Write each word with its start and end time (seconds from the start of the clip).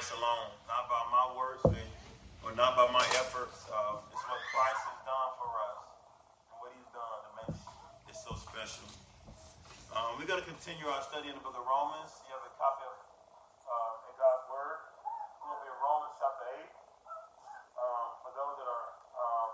Christ 0.00 0.16
alone, 0.16 0.48
not 0.64 0.88
by 0.88 1.04
my 1.12 1.28
words 1.36 1.60
or 2.40 2.56
not 2.56 2.72
by 2.72 2.88
my 2.88 3.04
efforts. 3.20 3.68
Uh, 3.68 4.00
it's 4.08 4.24
what 4.24 4.40
Christ 4.48 4.80
has 4.88 5.00
done 5.04 5.30
for 5.36 5.52
us 5.52 5.82
and 6.48 6.56
what 6.56 6.72
he's 6.72 6.88
done 6.88 7.20
that 7.20 7.32
makes 7.36 7.60
it 8.08 8.16
so 8.16 8.32
special. 8.32 8.88
Um, 9.92 10.16
we're 10.16 10.24
going 10.24 10.40
to 10.40 10.48
continue 10.48 10.88
our 10.88 11.04
study 11.04 11.28
in 11.28 11.36
the 11.36 11.44
book 11.44 11.52
of 11.52 11.68
Romans. 11.68 12.16
You 12.24 12.32
have 12.32 12.48
a 12.48 12.54
copy 12.56 12.88
of 12.88 12.96
uh, 12.96 14.08
in 14.08 14.16
God's 14.16 14.44
Word. 14.48 14.80
We're 15.44 15.52
going 15.52 15.60
to 15.60 15.64
be 15.68 15.72
in 15.76 15.80
Romans 15.84 16.14
chapter 16.16 16.48
8. 16.48 16.64
Um, 16.64 18.08
for 18.24 18.30
those 18.32 18.54
that 18.56 18.68
are 18.72 18.88
um, 19.20 19.50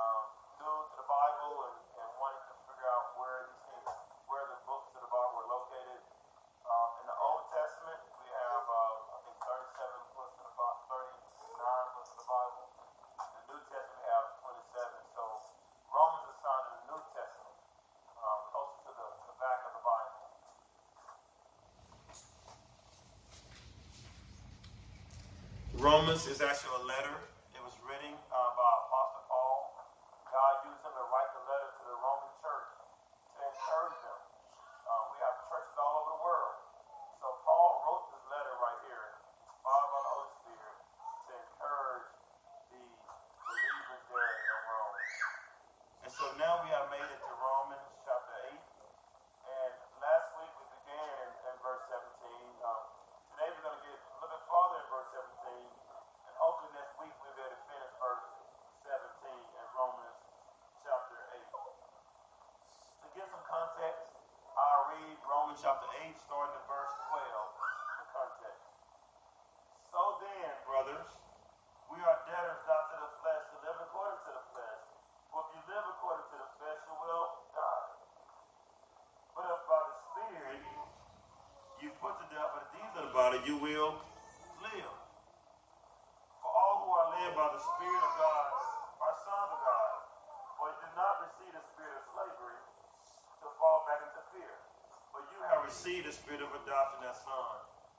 um, 0.00 0.22
new 0.64 0.76
to 0.80 0.94
the 0.96 1.04
Bible 1.04 1.54
and, 1.60 1.76
and 1.92 2.08
wanting 2.16 2.40
to 2.40 2.54
figure 2.64 2.88
out 2.88 3.20
where 3.20 3.52
these 3.52 3.60
things, 3.68 3.84
where 4.32 4.48
the 4.48 4.64
books 4.64 4.96
of 4.96 5.04
the 5.04 5.12
Bible 5.12 5.44
are 5.44 5.50
located, 5.60 6.00
um, 6.66 6.90
in 6.98 7.06
the 7.06 7.14
Old 7.22 7.46
Testament, 7.46 8.00
we 8.10 8.26
have, 8.26 8.64
uh, 8.66 9.14
I 9.14 9.18
think, 9.22 9.38
37 9.38 10.18
books 10.18 10.34
of 10.42 10.50
the 10.50 10.56
Bible, 10.58 10.82
39 10.90 11.94
books 11.94 12.10
of 12.10 12.18
the 12.18 12.26
Bible. 12.26 12.64
In 13.22 13.30
the 13.38 13.44
New 13.54 13.60
Testament, 13.70 14.02
we 14.02 14.06
have 14.10 14.26
27. 14.42 15.14
So 15.14 15.22
Romans 15.94 16.26
is 16.26 16.38
found 16.42 16.62
in 16.66 16.74
the 16.74 16.84
New 16.90 17.02
Testament, 17.06 17.58
um, 18.18 18.38
closer 18.50 18.78
to 18.82 18.90
the, 18.98 19.06
the 19.30 19.34
back 19.38 19.60
of 19.62 19.72
the 19.78 19.84
Bible. 19.86 20.26
Romans 25.86 26.26
is 26.26 26.42
actually 26.42 26.82
a 26.82 26.84
letter. 26.90 27.14
It 27.54 27.62
was 27.62 27.70
written 27.86 28.10
uh, 28.10 28.50
by 28.58 28.70
Apostle 28.90 29.22
Paul. 29.30 29.86
God 30.26 30.54
used 30.66 30.82
him 30.82 30.90
to 30.90 31.04
write 31.14 31.30
the 31.30 31.46
letter 31.46 31.70
to 31.78 31.82
the 31.86 31.94
Roman 32.02 32.32
church 32.42 32.74
to 33.30 33.38
encourage 33.38 33.94
them. 34.02 34.18
Uh, 34.82 35.14
we 35.14 35.22
have 35.22 35.46
churches 35.46 35.78
all 35.78 36.02
over 36.02 36.10
the 36.18 36.22
world. 36.26 36.58
So 37.22 37.30
Paul 37.46 37.86
wrote 37.86 38.10
this 38.10 38.18
letter 38.26 38.54
right 38.58 38.82
here, 38.82 39.06
inspired 39.46 39.90
by 39.94 40.00
the 40.02 40.10
Holy 40.10 40.30
Spirit, 40.42 40.76
to 41.22 41.30
encourage 41.38 42.10
the 42.66 42.82
believers 43.46 44.02
there 44.10 44.34
in 44.42 44.58
Rome. 44.66 44.98
And 46.02 46.10
so 46.10 46.24
now 46.34 46.66
we 46.66 46.68
have 46.74 46.90
made 46.90 47.06
it 47.14 47.20
to 47.22 47.32
Romans 47.38 47.94
chapter 48.02 48.34
8. 48.50 48.58
And 48.58 49.72
last 50.02 50.34
week 50.34 50.50
we 50.50 50.66
began 50.82 51.14
in, 51.14 51.30
in 51.46 51.54
verse 51.62 51.86
17. 51.94 52.02
Um, 52.66 52.82
today 53.30 53.54
we're 53.54 53.70
going 53.70 53.78
to 53.78 53.86
get 53.86 54.02
a 54.02 54.18
little 54.18 54.34
bit 54.34 54.42
farther 54.50 54.82
in 54.82 54.86
verse 54.90 55.10
17. 55.14 55.76
And 56.26 56.34
hopefully 56.40 56.72
next 56.72 56.94
week 56.98 57.14
we'll 57.20 57.36
be 57.36 57.42
able 57.42 57.52
to 57.52 57.64
finish 57.68 57.92
verse 58.00 58.28
17 58.86 59.28
in 59.28 59.66
Romans 59.76 60.20
chapter 60.80 61.18
8. 61.36 61.42
To 61.46 63.06
give 63.12 63.26
some 63.28 63.44
context, 63.46 64.16
I'll 64.56 64.84
read 64.96 65.16
Romans 66.06 66.22
chapter 66.22 66.22
8, 66.22 66.22
starting 66.22 66.54
at 66.54 66.66
verse 66.70 66.94
12 67.10 67.18
for 67.58 68.06
context. 68.14 68.70
So 69.90 70.00
then, 70.22 70.50
brothers, 70.62 71.10
we 71.90 71.98
are 71.98 72.18
debtors 72.30 72.62
not 72.62 72.82
to 72.94 72.96
the 73.02 73.10
flesh 73.22 73.42
to 73.50 73.56
live 73.66 73.78
according 73.82 74.20
to 74.22 74.30
the 74.38 74.44
flesh. 74.54 74.80
For 75.34 75.42
if 75.42 75.48
you 75.50 75.62
live 75.66 75.86
according 75.98 76.26
to 76.30 76.36
the 76.38 76.50
flesh, 76.62 76.78
you 76.86 76.94
will 76.94 77.26
die. 77.50 77.90
But 79.34 79.50
if 79.50 79.60
by 79.66 79.80
the 79.82 79.96
Spirit 79.98 80.62
you 81.82 81.88
put 81.98 82.14
to 82.22 82.26
death 82.30 82.54
the 82.54 82.64
deeds 82.78 82.94
of 83.02 83.02
the 83.10 83.12
body, 83.12 83.38
you 83.42 83.58
will 83.58 83.98
live. 84.62 84.94
For 86.38 86.50
all 86.54 86.86
who 86.86 86.90
are 87.02 87.08
led 87.18 87.30
by 87.34 87.50
the 87.50 87.62
Spirit 87.66 88.02
of 88.06 88.14
God 88.14 88.46
are 89.02 89.14
sons 89.26 89.50
of 89.50 89.58
God. 89.58 89.94
For 90.54 90.70
you 90.70 90.78
did 90.86 90.94
not 90.94 91.14
receive 91.26 91.50
the 91.50 91.64
spirit 91.66 91.98
of 91.98 92.04
slavery 92.14 92.62
to 93.42 93.46
fall 93.58 93.82
back 93.90 94.06
into 94.06 94.22
fear. 94.30 94.54
But 95.16 95.32
you 95.32 95.40
have 95.48 95.64
received 95.64 95.95
the 96.06 96.14
spirit 96.14 96.38
of 96.38 96.54
adoption 96.54 97.02
as 97.02 97.18
son, 97.26 97.50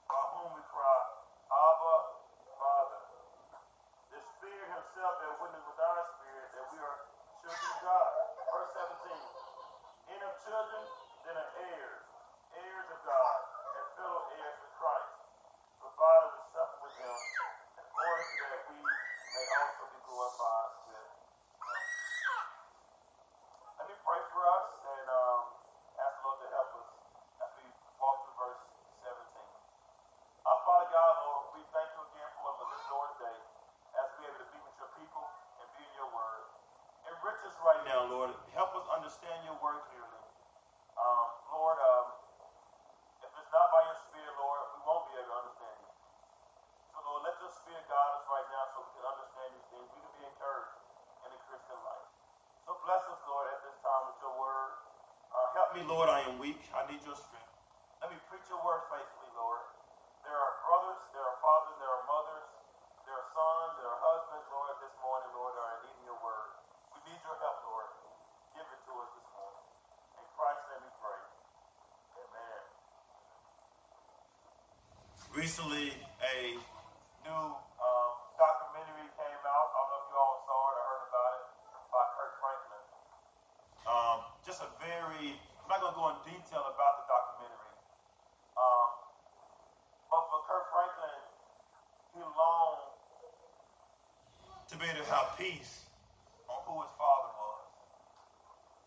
by 0.08 0.22
whom 0.32 0.56
we 0.56 0.64
cry, 0.72 1.00
Abba, 1.44 1.96
Father. 2.56 3.00
The 4.08 4.20
Spirit 4.32 4.64
Himself 4.64 5.12
bear 5.20 5.36
witness 5.36 5.60
with 5.68 5.76
our 5.76 6.00
spirit 6.16 6.48
that 6.56 6.66
we 6.72 6.78
are 6.88 6.98
children 7.36 7.68
of 7.68 7.78
God. 7.84 8.10
Verse 8.48 8.72
17. 9.04 9.12
And 10.08 10.20
of 10.24 10.34
children, 10.40 10.82
then 11.28 11.36
of 11.36 11.48
heirs, 11.68 12.02
heirs 12.56 12.88
of 12.96 13.00
God, 13.04 13.38
and 13.76 13.84
fellow 13.92 14.22
heirs 14.40 14.56
with 14.56 14.72
Christ, 14.80 15.16
provided 15.76 16.28
we 16.32 16.40
suffer 16.48 16.78
with 16.88 16.96
Him, 16.96 17.16
in 17.76 17.86
order 17.92 18.24
that 18.40 18.62
we 18.72 18.78
may 18.88 19.46
also 19.52 19.84
be 19.84 20.00
glorified 20.08 20.68
with 20.80 20.86
Him. 20.96 21.08
Let 23.76 23.86
me 23.92 23.96
pray 24.00 24.20
for 24.32 24.42
us 24.48 24.68
and 24.96 25.06
um, 25.12 25.40
ask 26.00 26.12
the 26.16 26.22
Lord 26.24 26.40
to 26.40 26.48
help 26.56 26.72
us 26.72 26.90
as 27.44 27.50
we 27.60 27.68
walk 27.98 28.22
through 28.22 28.38
verse 28.38 28.62
17. 29.02 29.18
Our 30.46 30.60
Father 30.62 30.88
God, 30.90 31.12
Lord, 31.26 31.44
we 31.58 31.62
thank 31.70 31.90
you 31.94 32.02
again 32.02 32.30
for 32.38 32.50
this 32.54 32.84
Lord's 32.90 33.16
Day 33.18 33.38
as 33.98 34.06
we 34.18 34.22
are 34.26 34.34
able 34.34 34.42
to 34.42 34.48
be 34.54 34.60
with 34.62 34.76
your 34.78 34.92
people 34.94 35.26
and 35.58 35.66
be 35.74 35.82
in 35.82 35.92
your 35.98 36.10
word. 36.14 36.46
Enrich 37.10 37.42
us 37.42 37.56
right 37.62 37.82
now, 37.86 38.06
Lord. 38.06 38.30
Help 38.54 38.74
us 38.78 38.86
understand 38.90 39.46
your 39.46 39.58
word 39.58 39.82
clearly. 39.90 40.22
Um, 40.98 41.26
Lord, 41.50 41.78
um, 41.78 42.06
if 43.22 43.30
it's 43.34 43.50
not 43.50 43.66
by 43.70 43.82
your 43.86 43.98
spirit, 44.06 44.34
Lord, 44.38 44.62
we 44.74 44.78
won't 44.86 45.04
be 45.10 45.14
able 45.18 45.30
to 45.30 45.36
understand 45.42 45.74
these 45.82 45.96
things. 45.98 46.30
So, 46.94 46.96
Lord, 47.02 47.22
let 47.26 47.34
your 47.38 47.52
spirit 47.54 47.84
guide 47.86 48.12
us 48.18 48.24
right 48.30 48.46
now 48.50 48.64
so 48.74 48.76
we 48.82 48.90
can 48.98 49.06
understand 49.10 49.48
these 49.58 49.68
things. 49.74 49.86
We 49.94 50.00
can 50.02 50.14
be 50.22 50.24
encouraged 50.26 50.78
in 51.22 51.28
the 51.34 51.40
Christian 51.50 51.78
life. 51.82 52.08
So 52.62 52.78
bless 52.82 53.02
us, 53.10 53.20
Lord, 53.26 53.46
at 53.54 53.60
this 53.62 53.78
time 53.82 54.02
with 54.10 54.18
your 54.22 54.34
word. 54.38 54.70
Uh, 55.28 55.44
help 55.54 55.67
me, 55.78 55.86
Lord. 55.86 56.10
I 56.10 56.26
am 56.26 56.42
weak. 56.42 56.58
I 56.74 56.82
need 56.90 56.98
your 57.06 57.14
strength. 57.14 57.54
Let 58.02 58.10
me 58.10 58.18
preach 58.26 58.42
your 58.50 58.58
word 58.66 58.82
faithfully, 58.90 59.30
Lord. 59.38 59.62
There 60.26 60.34
are 60.34 60.54
brothers, 60.66 60.98
there 61.14 61.22
are 61.22 61.38
fathers, 61.38 61.76
there 61.78 61.92
are 61.94 62.02
mothers, 62.02 62.48
there 63.06 63.14
are 63.14 63.26
sons, 63.30 63.72
there 63.78 63.86
are 63.86 64.00
husbands, 64.02 64.46
Lord, 64.50 64.74
this 64.82 64.94
morning, 64.98 65.30
Lord, 65.38 65.54
that 65.54 65.62
are 65.62 65.80
needing 65.86 66.02
your 66.02 66.18
word. 66.18 66.50
We 66.90 66.98
need 67.06 67.20
your 67.22 67.38
help, 67.38 67.62
Lord. 67.62 67.88
Give 68.58 68.66
it 68.66 68.80
to 68.90 68.92
us 68.98 69.10
this 69.14 69.28
morning. 69.38 69.66
In 70.18 70.26
Christ's 70.34 70.66
name 70.66 70.82
we 70.82 70.92
pray. 70.98 71.20
Amen. 72.26 72.62
Recently, 75.30 75.86
a 76.26 76.36
new 77.22 77.44
um, 77.54 78.10
documentary 78.34 79.06
came 79.14 79.42
out. 79.46 79.68
I 79.70 79.78
don't 79.78 79.90
know 79.94 80.00
if 80.02 80.06
you 80.10 80.18
all 80.18 80.38
saw 80.42 80.58
it 80.58 80.74
or 80.74 80.84
heard 80.90 81.04
about 81.06 81.32
it 81.38 81.44
by 81.86 82.02
Kirk 82.18 82.32
Franklin. 82.42 82.84
Um, 83.86 84.18
just 84.44 84.60
a 84.60 84.68
very, 84.82 85.38
I'm 85.64 85.68
not 85.72 85.80
going 85.80 85.87
to 85.87 85.87
go 85.98 86.14
in 86.14 86.18
detail 86.22 86.62
about 86.62 86.94
the 87.02 87.06
documentary. 87.10 87.74
Um, 88.54 88.90
but 90.06 90.22
for 90.30 90.38
Kirk 90.46 90.64
Franklin, 90.70 91.18
he 92.14 92.22
longed 92.22 92.94
to 94.70 94.74
be 94.78 94.86
able 94.86 95.02
to 95.02 95.10
have 95.10 95.34
peace 95.34 95.90
on 96.46 96.62
who 96.70 96.86
his 96.86 96.94
father 96.94 97.34
was. 97.34 97.70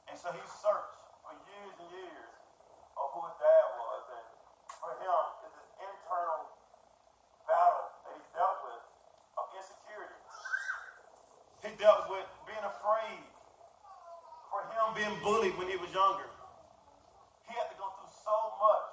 And 0.07 0.16
so 0.16 0.31
he 0.31 0.39
searched 0.63 1.03
for 1.19 1.35
years 1.35 1.75
and 1.83 1.89
years 1.91 2.31
of 2.95 3.05
who 3.11 3.27
his 3.27 3.35
dad 3.44 3.66
was. 3.75 4.03
And 4.16 4.25
for 4.79 4.91
him, 4.95 5.23
it's 5.44 5.55
this 5.59 5.71
internal 5.83 6.47
battle 7.44 7.88
that 8.07 8.13
he 8.16 8.23
dealt 8.31 8.59
with 8.71 8.83
of 9.35 9.45
insecurity. 9.51 10.19
He 11.59 11.69
dealt 11.75 12.07
with 12.07 12.27
being 12.47 12.63
afraid. 12.63 13.27
For 14.47 14.63
him 14.67 14.88
being 14.95 15.16
bullied 15.23 15.55
when 15.59 15.71
he 15.71 15.79
was 15.79 15.91
younger. 15.95 16.27
He 17.47 17.55
had 17.59 17.67
to 17.71 17.77
go 17.79 17.88
through 18.00 18.10
so 18.21 18.35
much 18.61 18.91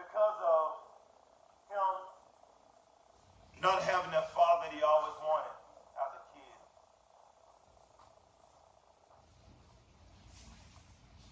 because 0.00 0.38
of 0.40 0.66
him 1.68 1.94
not 3.60 3.82
having 3.82 4.10
that 4.12 4.32
father 4.32 4.68
that 4.68 4.72
he 4.72 4.80
always 4.84 5.16
wanted 5.20 5.56
as 5.96 6.10
a 6.16 6.22
kid. 6.32 6.56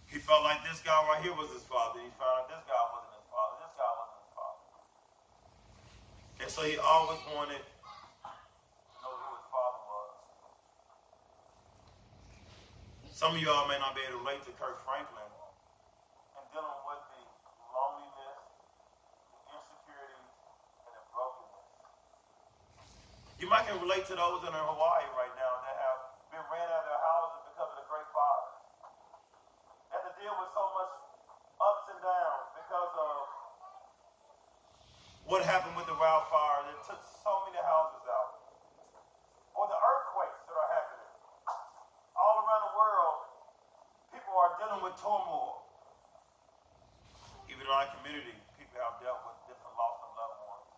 He 0.09 0.19
felt 0.21 0.45
like 0.45 0.63
this 0.65 0.81
guy 0.81 0.95
right 1.09 1.21
here 1.23 1.35
was 1.35 1.51
his 1.53 1.65
father. 1.65 2.01
He 2.01 2.09
found 2.17 2.45
out 2.45 2.49
this 2.49 2.65
guy 2.69 2.81
wasn't 2.93 3.15
his 3.19 3.29
father. 3.29 3.55
This 3.61 3.75
guy 3.77 3.91
wasn't 3.99 4.21
his 4.25 4.33
father. 4.33 4.63
And 6.45 6.49
so 6.53 6.61
he 6.65 6.77
always 6.79 7.21
wanted 7.33 7.61
to 7.61 7.73
know 9.01 9.13
who 9.17 9.29
his 9.37 9.47
father 9.53 9.83
was. 9.85 10.21
Some 13.13 13.37
of 13.37 13.41
y'all 13.41 13.69
may 13.69 13.79
not 13.79 13.95
be 13.95 14.03
able 14.07 14.19
to 14.19 14.25
relate 14.25 14.43
to 14.49 14.53
Kirk 14.59 14.81
Franklin 14.85 15.29
and 16.35 16.45
dealing 16.51 16.83
with 16.87 17.03
the 17.15 17.23
loneliness, 17.75 18.41
the 19.35 19.41
insecurities, 19.55 20.39
and 20.87 20.93
the 20.95 21.05
brokenness. 21.11 21.75
You 23.45 23.53
might 23.53 23.69
can 23.69 23.77
relate 23.77 24.09
to 24.09 24.17
those 24.17 24.41
in 24.41 24.57
Hawaii 24.57 25.05
right 25.21 25.35
now 25.37 25.53
that 25.69 25.77
have 25.77 26.01
been 26.33 26.41
ran 26.49 26.65
out 26.65 26.81
of 26.81 26.89
their 26.89 27.03
houses 27.05 27.45
because 27.53 27.69
of 27.77 27.85
the 27.85 27.87
great 27.93 28.09
fires. 28.09 28.65
They 29.93 30.01
to 30.01 30.13
deal 30.17 30.33
with 30.41 30.49
so 30.57 30.65
much 30.73 30.89
ups 31.61 31.85
and 31.93 32.01
downs 32.01 32.49
because 32.57 32.93
of 32.97 33.21
what 35.29 35.45
happened 35.45 35.77
with 35.77 35.85
the 35.85 35.93
wildfire 35.93 36.73
that 36.73 36.89
took 36.89 37.05
so 37.05 37.45
many 37.45 37.61
houses 37.61 38.01
out. 38.09 38.33
Or 39.53 39.69
the 39.69 39.77
earthquakes 39.77 40.41
that 40.49 40.57
are 40.57 40.71
happening. 40.81 41.13
All 42.17 42.49
around 42.49 42.73
the 42.73 42.75
world, 42.81 43.29
people 44.09 44.33
are 44.41 44.57
dealing 44.57 44.81
with 44.89 44.97
turmoil. 44.97 45.69
Even 47.53 47.69
in 47.69 47.69
our 47.69 47.93
community, 47.93 48.41
people 48.57 48.81
have 48.81 48.97
dealt 49.05 49.21
with 49.29 49.37
different 49.53 49.77
loss 49.77 50.01
of 50.01 50.17
loved 50.17 50.41
ones. 50.49 50.75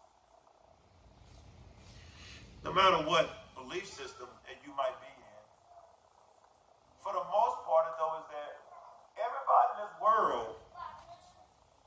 Matter 2.73 3.03
what 3.07 3.55
belief 3.55 3.87
system 3.87 4.27
that 4.47 4.59
you 4.65 4.73
might 4.75 4.95
be 5.03 5.11
in, 5.11 5.43
for 7.03 7.13
the 7.15 7.25
most 7.27 7.59
part, 7.67 7.87
though, 7.99 8.19
is 8.19 8.27
that 8.31 8.53
everybody 9.19 9.67
in 9.75 9.79
this 9.87 9.95
world 10.03 10.57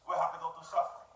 will 0.07 0.19
have 0.19 0.33
to 0.33 0.39
go 0.41 0.51
through 0.55 0.67
suffering. 0.67 1.09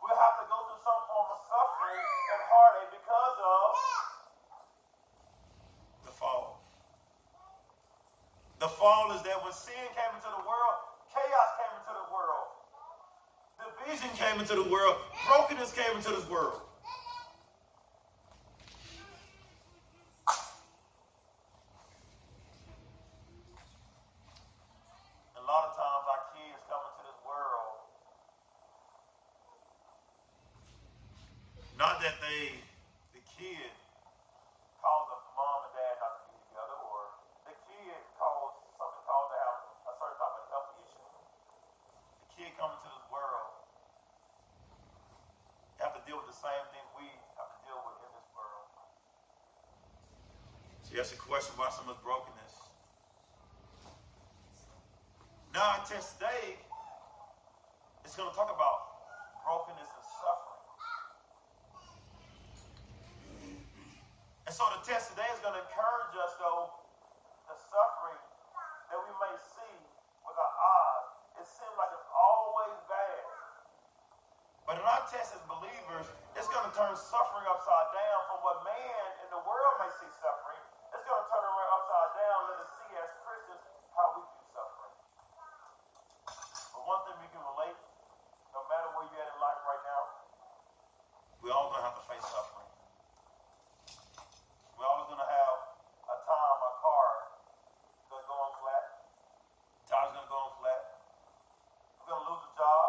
We'll 0.00 0.16
have 0.20 0.36
to 0.40 0.46
go 0.48 0.58
through 0.68 0.82
some 0.84 1.00
form 1.08 1.28
of 1.32 1.38
suffering 1.48 2.04
and 2.04 2.40
heartache 2.48 2.92
because 2.92 3.36
of 3.40 3.66
the 6.08 6.12
fall. 6.12 6.60
The 8.60 8.68
fall 8.68 9.12
is 9.16 9.22
that 9.24 9.40
when 9.44 9.52
sin 9.52 9.86
came 9.92 10.12
into 10.16 10.28
the 10.32 10.44
world, 10.44 10.76
chaos 11.12 11.50
came 11.60 11.72
into 11.80 11.92
the 11.92 12.06
world. 12.12 12.48
Division 13.60 14.10
came 14.16 14.36
into 14.40 14.56
the 14.56 14.68
world. 14.68 14.96
Brokenness 15.28 15.72
came 15.72 15.96
into 15.96 16.12
this 16.12 16.28
world. 16.28 16.63
Yes, 51.44 51.52
a 51.52 51.60
question 51.60 51.60
about 51.60 51.76
some 51.76 51.88
of 51.92 52.00
brokenness. 52.00 52.56
Now, 55.52 55.76
our 55.76 55.84
test 55.84 56.16
today 56.16 56.56
is 58.00 58.16
going 58.16 58.32
to 58.32 58.36
talk 58.36 58.48
about 58.48 59.44
brokenness 59.44 59.92
and 59.92 60.06
suffering. 60.24 60.64
And 64.48 64.52
so 64.56 64.64
the 64.72 64.88
test 64.88 65.12
today 65.12 65.28
is 65.36 65.40
going 65.44 65.52
to 65.52 65.60
encourage 65.68 66.16
us, 66.16 66.32
though, 66.40 66.80
the 67.44 67.56
suffering 67.60 68.24
that 68.88 68.98
we 69.04 69.12
may 69.12 69.34
see 69.36 69.76
with 70.24 70.36
our 70.40 70.54
eyes. 70.56 71.44
It 71.44 71.46
seems 71.60 71.76
like 71.76 71.92
it's 71.92 72.08
always 72.08 72.76
bad. 72.88 73.24
But 74.64 74.80
in 74.80 74.84
our 74.88 75.04
test 75.12 75.36
as 75.36 75.44
believers, 75.44 76.08
it's 76.40 76.48
going 76.48 76.64
to 76.64 76.72
turn 76.72 76.96
suffering 76.96 77.44
upside 77.52 77.88
down 77.92 78.20
from 78.32 78.40
what 78.48 78.64
man 78.64 79.04
in 79.20 79.28
the 79.28 79.44
world 79.44 79.74
may 79.84 79.92
see 80.00 80.08
suffering 80.24 80.64
it's 80.94 81.06
going 81.10 81.18
to 81.18 81.26
turn 81.26 81.42
around 81.42 81.70
upside 81.74 82.10
down. 82.14 82.38
Let 82.54 82.58
us 82.62 82.70
see 82.78 82.90
as 82.94 83.08
Christians 83.26 83.62
how 83.98 84.06
we 84.14 84.20
view 84.22 84.44
suffering. 84.46 84.94
But 86.70 86.82
one 86.86 87.00
thing 87.02 87.16
we 87.18 87.28
can 87.34 87.42
relate, 87.42 87.78
no 88.54 88.62
matter 88.70 88.88
where 88.94 89.06
you're 89.10 89.22
at 89.22 89.30
in 89.34 89.38
life 89.42 89.60
right 89.66 89.82
now, 89.82 90.02
we're 91.42 91.54
all 91.54 91.74
going 91.74 91.82
to 91.82 91.86
have 91.90 91.98
to 91.98 92.04
face 92.06 92.22
suffering. 92.22 92.70
We're 94.78 94.86
always 94.86 95.10
going 95.10 95.22
to 95.22 95.30
have 95.30 95.56
a 96.10 96.16
time, 96.22 96.58
a 96.62 96.72
car 96.78 97.34
going 98.14 98.22
to 98.22 98.30
go 98.30 98.38
on 98.38 98.52
flat. 98.62 98.84
Tire's 99.90 100.12
going 100.14 100.22
to 100.22 100.30
go 100.30 100.38
on 100.46 100.52
flat. 100.62 100.82
We're 101.98 102.08
going 102.14 102.22
to 102.22 102.28
lose 102.30 102.44
a 102.46 102.52
job. 102.54 102.88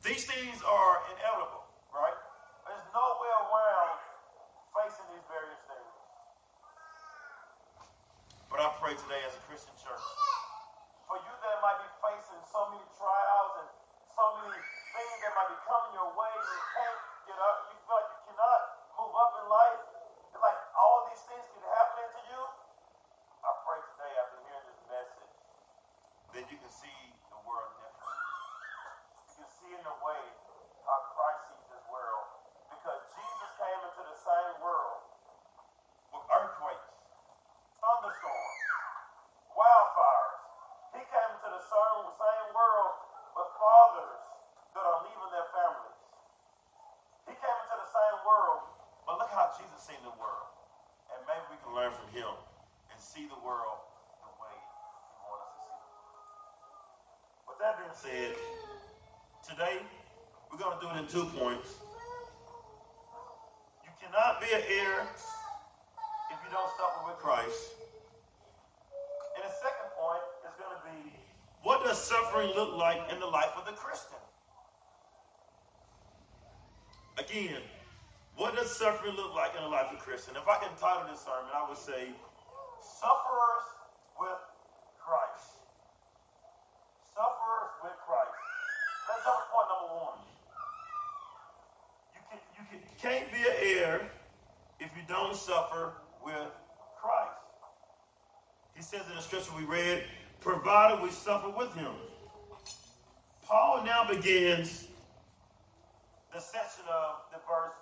These 0.00 0.24
things 0.24 0.56
are 0.64 0.94
inevitable, 1.12 1.68
right? 1.92 2.16
There's 2.64 2.86
no 2.96 3.06
way 3.20 3.32
around 3.44 4.00
facing 4.72 5.06
these 5.12 5.26
various 5.28 5.62
things. 5.68 6.04
But 8.48 8.64
I 8.64 8.72
pray 8.80 8.96
today 8.96 9.20
as 9.26 9.36
a 9.36 9.42
Christian 9.44 9.74
church, 9.76 10.06
for 11.04 11.18
you 11.20 11.32
that 11.32 11.56
might 11.60 11.76
be 11.82 11.90
facing 12.00 12.40
so 12.46 12.72
many 12.72 12.86
trials 12.96 13.52
and 13.60 13.68
so 14.16 14.24
many 14.40 14.56
things 14.56 15.16
that 15.26 15.32
might 15.36 15.50
be 15.50 15.58
coming 15.66 15.92
your 15.92 16.08
way, 16.14 16.32
you 16.32 16.60
can't 16.72 17.00
get 17.28 17.36
up, 17.36 17.56
you 17.68 17.76
feel 17.84 18.00
like 18.00 18.08
you 18.16 18.20
cannot 18.32 18.60
move 18.96 19.12
up 19.12 19.32
in 19.42 19.46
life, 19.50 19.82
like 20.36 20.60
all 20.76 21.08
these 21.08 21.22
things 21.26 21.44
can 21.52 21.64
happen 21.64 22.04
to 22.06 22.20
you. 22.28 22.40
I 23.46 23.50
pray 23.64 23.80
today 23.80 24.12
after 24.20 24.36
hearing 24.44 24.66
this 24.68 24.80
message 24.90 25.38
that 26.36 26.44
you 26.50 26.58
can 26.60 26.72
see 26.72 27.00
the 27.32 27.40
world 27.46 27.72
different. 27.80 28.20
You 29.32 29.34
can 29.40 29.48
see 29.62 29.70
in 29.72 29.82
the 29.86 29.96
way 30.04 30.22
how 30.84 30.98
Christ 31.14 31.40
sees 31.48 31.66
this 31.72 31.84
world 31.88 32.26
because 32.74 33.00
Jesus 33.14 33.50
came 33.56 33.80
into 33.86 34.02
the 34.02 34.18
same 34.18 34.54
world 34.60 35.00
with 36.10 36.24
earthquakes, 36.26 36.94
thunderstorms, 37.80 38.60
wildfires. 39.54 40.42
He 40.94 41.02
came 41.06 41.30
into 41.38 41.48
the 41.50 41.62
same, 41.62 42.02
same 42.12 42.48
world 42.50 42.94
with 43.34 43.48
fathers 43.56 44.22
that 44.76 44.84
are 44.84 45.00
leaving 45.06 45.30
their 45.32 45.48
families. 45.54 46.04
He 47.30 47.34
came 47.34 47.58
into 47.62 47.76
the 47.78 47.90
same 47.90 48.18
world, 48.26 48.62
but 49.06 49.16
seen 49.86 50.02
the 50.02 50.18
world. 50.18 50.50
And 51.14 51.22
maybe 51.30 51.46
we 51.54 51.56
can 51.62 51.70
learn 51.70 51.94
from 51.94 52.10
him 52.10 52.26
and 52.90 52.98
see 52.98 53.30
the 53.30 53.38
world 53.38 53.86
the 54.18 54.34
way 54.42 54.50
he 54.50 55.14
wants 55.30 55.46
us 55.46 55.50
to 55.54 55.60
see 55.62 55.78
it. 55.78 55.94
With 57.46 57.58
that 57.62 57.78
being 57.78 57.94
said, 57.94 58.34
today 59.46 59.78
we're 60.50 60.58
going 60.58 60.74
to 60.74 60.82
do 60.82 60.90
it 60.90 60.98
in 60.98 61.06
two 61.06 61.30
points 61.38 61.70
You 63.86 63.94
cannot 64.02 64.42
be 64.42 64.50
an 64.50 64.66
heir 64.66 65.06
if 65.06 66.38
you 66.42 66.50
don't 66.50 66.72
suffer 66.74 67.06
with 67.06 67.22
Christ. 67.22 67.78
And 69.38 69.46
the 69.46 69.54
second 69.62 69.88
point 69.94 70.26
is 70.50 70.52
going 70.58 70.74
to 70.74 70.82
be 70.82 71.14
what 71.62 71.86
does 71.86 72.02
suffering 72.02 72.50
look 72.58 72.74
like 72.74 73.06
in 73.14 73.22
the 73.22 73.30
life 73.30 73.54
of 73.54 73.62
the 73.70 73.76
Christian? 73.78 74.18
Again, 77.22 77.62
what 78.36 78.54
does 78.54 78.70
suffering 78.70 79.16
look 79.16 79.34
like 79.34 79.56
in 79.56 79.62
the 79.62 79.68
life 79.68 79.92
of 79.92 79.98
Christian? 79.98 80.36
If 80.36 80.46
I 80.46 80.58
can 80.58 80.70
title 80.78 81.08
this 81.10 81.20
sermon, 81.20 81.50
I 81.54 81.68
would 81.68 81.78
say 81.78 82.12
Sufferers 82.80 83.66
with 84.20 84.40
Christ. 85.00 85.64
Sufferers 87.14 87.72
with 87.82 87.96
Christ. 88.04 88.40
Let's 89.08 89.24
point 89.24 89.68
number 89.70 89.94
one 89.94 90.18
You, 92.72 92.78
can't 93.00 93.30
be 93.30 93.38
an 93.38 93.56
heir 93.62 94.10
if 94.80 94.90
you 94.96 95.02
don't 95.08 95.36
suffer 95.36 95.92
with 96.24 96.52
Christ. 97.00 97.40
He 98.74 98.82
says 98.82 99.02
in 99.08 99.16
the 99.16 99.22
scripture 99.22 99.52
we 99.56 99.64
read, 99.64 100.04
provided 100.40 101.02
we 101.02 101.10
suffer 101.10 101.48
with 101.48 101.72
him. 101.74 101.92
Paul 103.46 103.84
now 103.84 104.06
begins 104.08 104.86
the 106.32 106.40
section 106.40 106.84
of 106.90 107.22
the 107.32 107.38
verse 107.48 107.72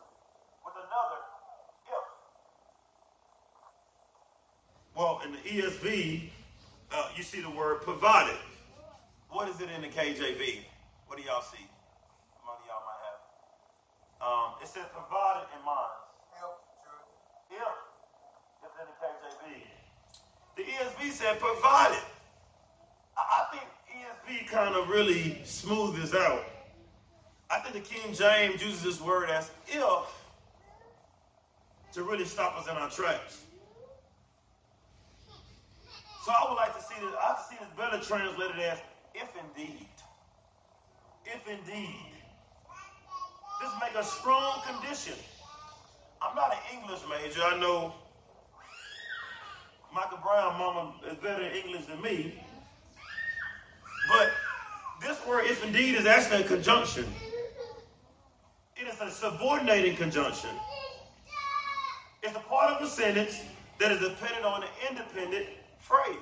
another 0.85 1.21
if. 1.89 2.07
Well, 4.95 5.21
in 5.25 5.33
the 5.33 5.39
ESV, 5.39 6.31
uh, 6.93 7.09
you 7.17 7.23
see 7.23 7.41
the 7.41 7.51
word 7.51 7.83
provided. 7.83 8.37
What 9.31 9.49
is 9.49 9.61
it 9.61 9.69
in 9.75 9.83
the 9.83 9.89
KJV? 9.89 10.61
What 11.07 11.19
do 11.19 11.25
y'all 11.25 11.43
see? 11.43 11.67
How 12.45 12.55
many 12.55 12.69
y'all 12.69 12.85
might 12.87 13.01
Um, 14.23 14.55
it 14.63 14.69
says 14.69 14.87
provided 14.93 15.49
in 15.57 15.65
mind. 15.65 15.91
If, 17.51 17.61
if 17.61 17.75
it's 18.65 18.75
in 18.81 18.87
the 18.91 18.97
KJV. 19.01 19.45
The 20.57 20.63
ESV 20.63 21.13
said 21.13 21.41
provided. 21.41 22.03
I, 23.17 23.23
I 23.23 23.57
think 23.57 23.67
ESV 23.91 24.49
kind 24.49 24.75
of 24.75 24.89
really 24.89 25.41
smooth 25.45 25.97
this 25.97 26.15
out. 26.15 26.45
I 27.51 27.61
think 27.61 27.75
the 27.75 27.95
King 27.95 28.15
James 28.15 28.63
uses 28.63 28.83
this 28.83 29.01
word 29.01 29.31
as 29.31 29.51
if 29.69 30.24
to 31.95 32.03
really 32.03 32.25
stop 32.25 32.59
us 32.59 32.69
in 32.69 32.77
our 32.77 32.91
tracks. 32.91 33.41
So 36.25 36.33
I 36.33 36.49
would 36.49 36.57
like 36.57 36.77
to 36.77 36.83
see 36.83 36.95
this, 37.01 37.15
I 37.21 37.37
see 37.49 37.57
this 37.61 37.69
better 37.77 38.03
translated 38.03 38.59
as 38.61 38.79
if 39.15 39.29
indeed. 39.37 39.87
If 41.25 41.49
indeed. 41.49 42.13
This 43.61 43.71
make 43.81 43.95
a 43.95 44.05
strong 44.05 44.61
condition. 44.67 45.15
I'm 46.21 46.35
not 46.35 46.53
an 46.53 46.79
English 46.79 47.01
major. 47.09 47.43
I 47.43 47.61
know 47.61 47.95
Michael 49.95 50.19
Brown, 50.19 50.59
mama, 50.59 50.95
is 51.09 51.17
better 51.19 51.45
in 51.45 51.53
English 51.65 51.85
than 51.85 52.03
me. 52.03 52.43
But 54.09 54.31
this 55.01 55.25
word, 55.27 55.45
if 55.47 55.65
indeed, 55.65 55.95
is 55.95 56.07
actually 56.07 56.43
a 56.43 56.45
conjunction. 56.45 57.05
It 58.77 58.89
is 58.89 59.01
a 59.01 59.11
subordinating 59.11 59.95
conjunction. 59.97 60.51
It's 62.25 62.35
a 62.35 62.41
part 62.41 62.73
of 62.73 62.81
a 62.81 62.89
sentence 62.89 63.43
that 63.79 63.93
is 63.93 64.01
dependent 64.01 64.47
on 64.47 64.63
an 64.63 64.69
independent 64.89 65.47
phrase. 65.79 66.17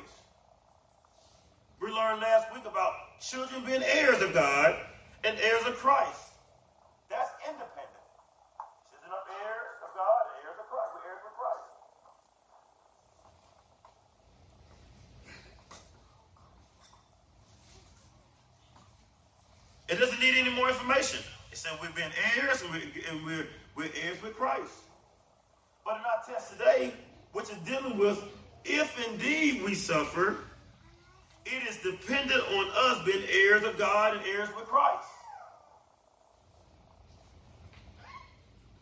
We 1.80 1.92
learned 1.92 2.20
last 2.20 2.52
week 2.52 2.64
about 2.66 3.20
children 3.20 3.64
being 3.64 3.84
heirs 3.84 4.20
of 4.20 4.34
God 4.34 4.74
and 5.22 5.38
heirs 5.38 5.64
of 5.64 5.76
Christ. 5.76 6.34
That's 7.08 7.30
independent. 7.46 8.02
Children 8.90 9.12
are 9.12 9.22
heirs 9.46 9.78
of 9.78 9.94
God, 9.94 10.22
heirs 10.42 10.58
of 10.58 10.66
Christ. 10.66 10.90
We're 10.98 11.06
heirs 11.08 11.22
of 11.22 11.32
Christ. 11.38 11.70
It 19.88 20.00
doesn't 20.00 20.18
need 20.20 20.36
any 20.36 20.50
more 20.50 20.68
information. 20.68 21.20
It 21.52 21.58
said 21.58 21.78
we've 21.80 21.94
been 21.94 22.10
heirs 22.34 22.60
and 22.62 22.72
we're, 22.72 22.90
and 23.08 23.24
we're, 23.24 23.46
we're 23.76 23.90
heirs 24.02 24.20
with 24.20 24.34
Christ. 24.34 24.72
But 25.84 25.96
in 25.96 26.02
our 26.02 26.22
text 26.26 26.52
today, 26.52 26.94
which 27.32 27.50
is 27.50 27.56
dealing 27.66 27.98
with 27.98 28.22
if 28.64 29.08
indeed 29.08 29.62
we 29.64 29.74
suffer, 29.74 30.36
it 31.44 31.68
is 31.68 31.78
dependent 31.78 32.40
on 32.40 32.70
us 32.74 33.04
being 33.04 33.24
heirs 33.28 33.64
of 33.64 33.76
God 33.76 34.16
and 34.16 34.26
heirs 34.26 34.48
with 34.56 34.66
Christ. 34.66 35.08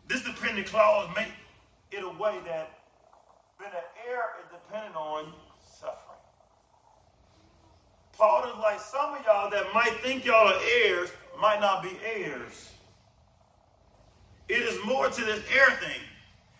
This 0.07 0.21
dependent 0.23 0.67
clause 0.67 1.09
makes 1.15 1.31
it 1.91 2.03
a 2.03 2.09
way 2.09 2.37
that 2.45 2.79
being 3.57 3.71
an 3.71 4.07
heir 4.07 4.23
is 4.43 4.51
dependent 4.51 4.95
on 4.95 5.33
suffering. 5.79 5.97
Paul 8.17 8.43
is 8.43 8.57
like 8.59 8.79
some 8.79 9.15
of 9.15 9.25
y'all 9.25 9.49
that 9.49 9.73
might 9.73 9.97
think 10.03 10.25
y'all 10.25 10.47
are 10.47 10.59
heirs 10.83 11.09
might 11.39 11.59
not 11.59 11.81
be 11.81 11.91
heirs. 12.05 12.71
It 14.47 14.59
is 14.61 14.77
more 14.85 15.09
to 15.09 15.25
this 15.25 15.43
heir 15.51 15.71
thing. 15.77 16.01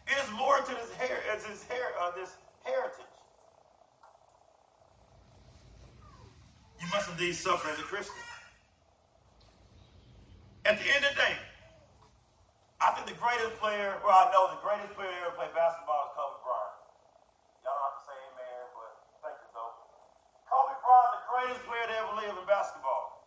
Is 0.09 0.31
more 0.33 0.57
to 0.57 0.73
this 0.73 0.93
hair 0.95 1.19
as 1.33 1.45
his 1.45 1.63
hair 1.63 1.93
uh, 2.01 2.11
this 2.11 2.35
heritage. 2.65 3.17
You 6.81 6.87
must 6.89 7.09
indeed 7.09 7.33
suffer 7.33 7.69
as 7.69 7.79
a 7.79 7.83
Christian. 7.83 8.15
At 10.65 10.77
the 10.77 10.87
end 10.89 11.05
of 11.05 11.13
the 11.13 11.21
day, 11.21 11.35
I 12.81 12.89
think 12.97 13.05
the 13.05 13.17
greatest 13.21 13.53
player, 13.61 14.01
well, 14.01 14.17
I 14.17 14.33
know 14.33 14.49
the 14.49 14.61
greatest 14.65 14.97
player 14.97 15.13
ever 15.21 15.37
played 15.37 15.53
basketball 15.53 16.09
is 16.09 16.13
Kobe 16.17 16.41
Bryant. 16.41 16.77
Y'all 17.61 17.77
don't 17.77 17.85
have 17.85 17.97
to 18.01 18.03
say 18.09 18.17
amen, 18.17 18.61
but 18.73 18.91
thank 19.21 19.37
you, 19.37 19.49
though. 19.53 19.73
Kobe 20.49 20.73
Bryant, 20.81 21.11
the 21.13 21.23
greatest 21.29 21.61
player 21.69 21.85
to 21.85 21.95
ever 22.01 22.13
live 22.17 22.33
in 22.41 22.45
basketball. 22.49 23.21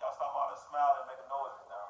Y'all 0.00 0.16
stop 0.16 0.32
all 0.32 0.48
that 0.48 0.60
smile 0.64 1.04
and 1.04 1.06
make 1.12 1.20
a 1.20 1.28
noise 1.28 1.56
now. 1.68 1.88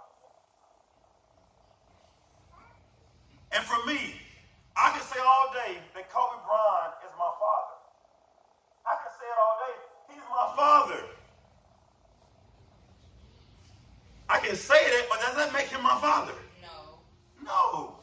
And 3.52 3.62
for 3.64 3.84
me, 3.86 4.16
I 4.76 4.90
can 4.96 5.04
say 5.04 5.20
all 5.20 5.52
day 5.52 5.76
that 5.94 6.08
Kobe 6.08 6.40
Bryant 6.48 6.94
is 7.04 7.12
my 7.20 7.28
father. 7.36 7.76
I 8.88 8.94
can 8.96 9.12
say 9.12 9.28
it 9.28 9.38
all 9.38 9.56
day. 9.60 9.76
He's 10.08 10.26
my 10.32 10.46
father. 10.56 11.02
I 14.28 14.40
can 14.40 14.56
say 14.56 14.80
that, 14.80 15.04
but 15.12 15.20
does 15.20 15.36
that 15.36 15.52
make 15.52 15.68
him 15.68 15.82
my 15.82 16.00
father? 16.00 16.32
No. 16.64 16.96
No. 17.44 18.00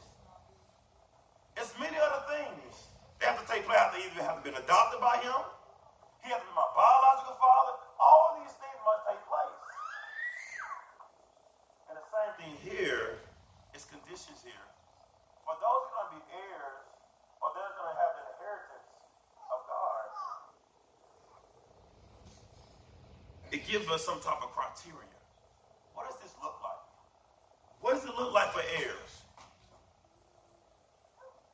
It's 1.58 1.74
many 1.82 1.98
other 1.98 2.22
things. 2.30 2.86
They 3.20 3.26
have 3.26 3.42
to 3.42 3.48
take 3.50 3.66
place. 3.66 3.76
I 3.76 3.90
have 3.90 3.94
to 3.98 4.00
either 4.00 4.24
have 4.24 4.44
been 4.46 4.54
adopted 4.54 5.02
by 5.02 5.18
him. 5.26 5.36
He 6.22 6.30
has 6.30 6.40
to 6.40 6.46
be 6.46 6.54
my 6.54 6.70
biological 6.78 7.34
father. 7.42 7.74
All 7.98 8.22
of 8.32 8.46
these 8.46 8.54
things 8.62 8.78
must 8.86 9.02
take 9.10 9.24
place. 9.26 9.64
And 11.90 11.96
the 11.98 12.06
same 12.06 12.32
thing 12.38 12.54
here 12.62 13.26
is 13.74 13.90
conditions 13.90 14.46
here. 14.46 14.70
For 15.50 15.58
those 15.58 15.82
are 15.82 15.94
going 15.98 16.14
to 16.14 16.22
be 16.22 16.30
heirs, 16.30 16.86
or 17.42 17.50
they're 17.58 17.74
going 17.74 17.90
to 17.90 17.98
have 17.98 18.22
the 18.22 18.26
inheritance 18.38 18.94
of 19.50 19.66
God, 19.66 20.06
it 23.50 23.66
gives 23.66 23.90
us 23.90 24.06
some 24.06 24.22
type 24.22 24.46
of 24.46 24.54
criteria. 24.54 25.18
What 25.98 26.06
does 26.06 26.22
this 26.22 26.38
look 26.38 26.54
like? 26.62 26.86
What 27.82 27.98
does 27.98 28.06
it 28.06 28.14
look 28.14 28.30
like 28.30 28.54
for 28.54 28.62
heirs? 28.62 29.26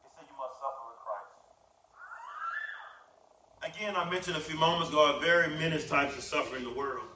It 0.04 0.12
said 0.12 0.28
you 0.28 0.36
must 0.36 0.60
suffer 0.60 0.92
with 0.92 1.00
Christ. 1.00 1.40
Again, 3.64 3.96
I 3.96 4.04
mentioned 4.12 4.36
a 4.36 4.44
few 4.44 4.60
moments 4.60 4.92
ago, 4.92 5.24
very 5.24 5.56
many 5.56 5.80
types 5.88 6.20
of 6.20 6.24
suffering 6.28 6.68
in 6.68 6.70
the 6.70 6.75
world. 6.75 7.08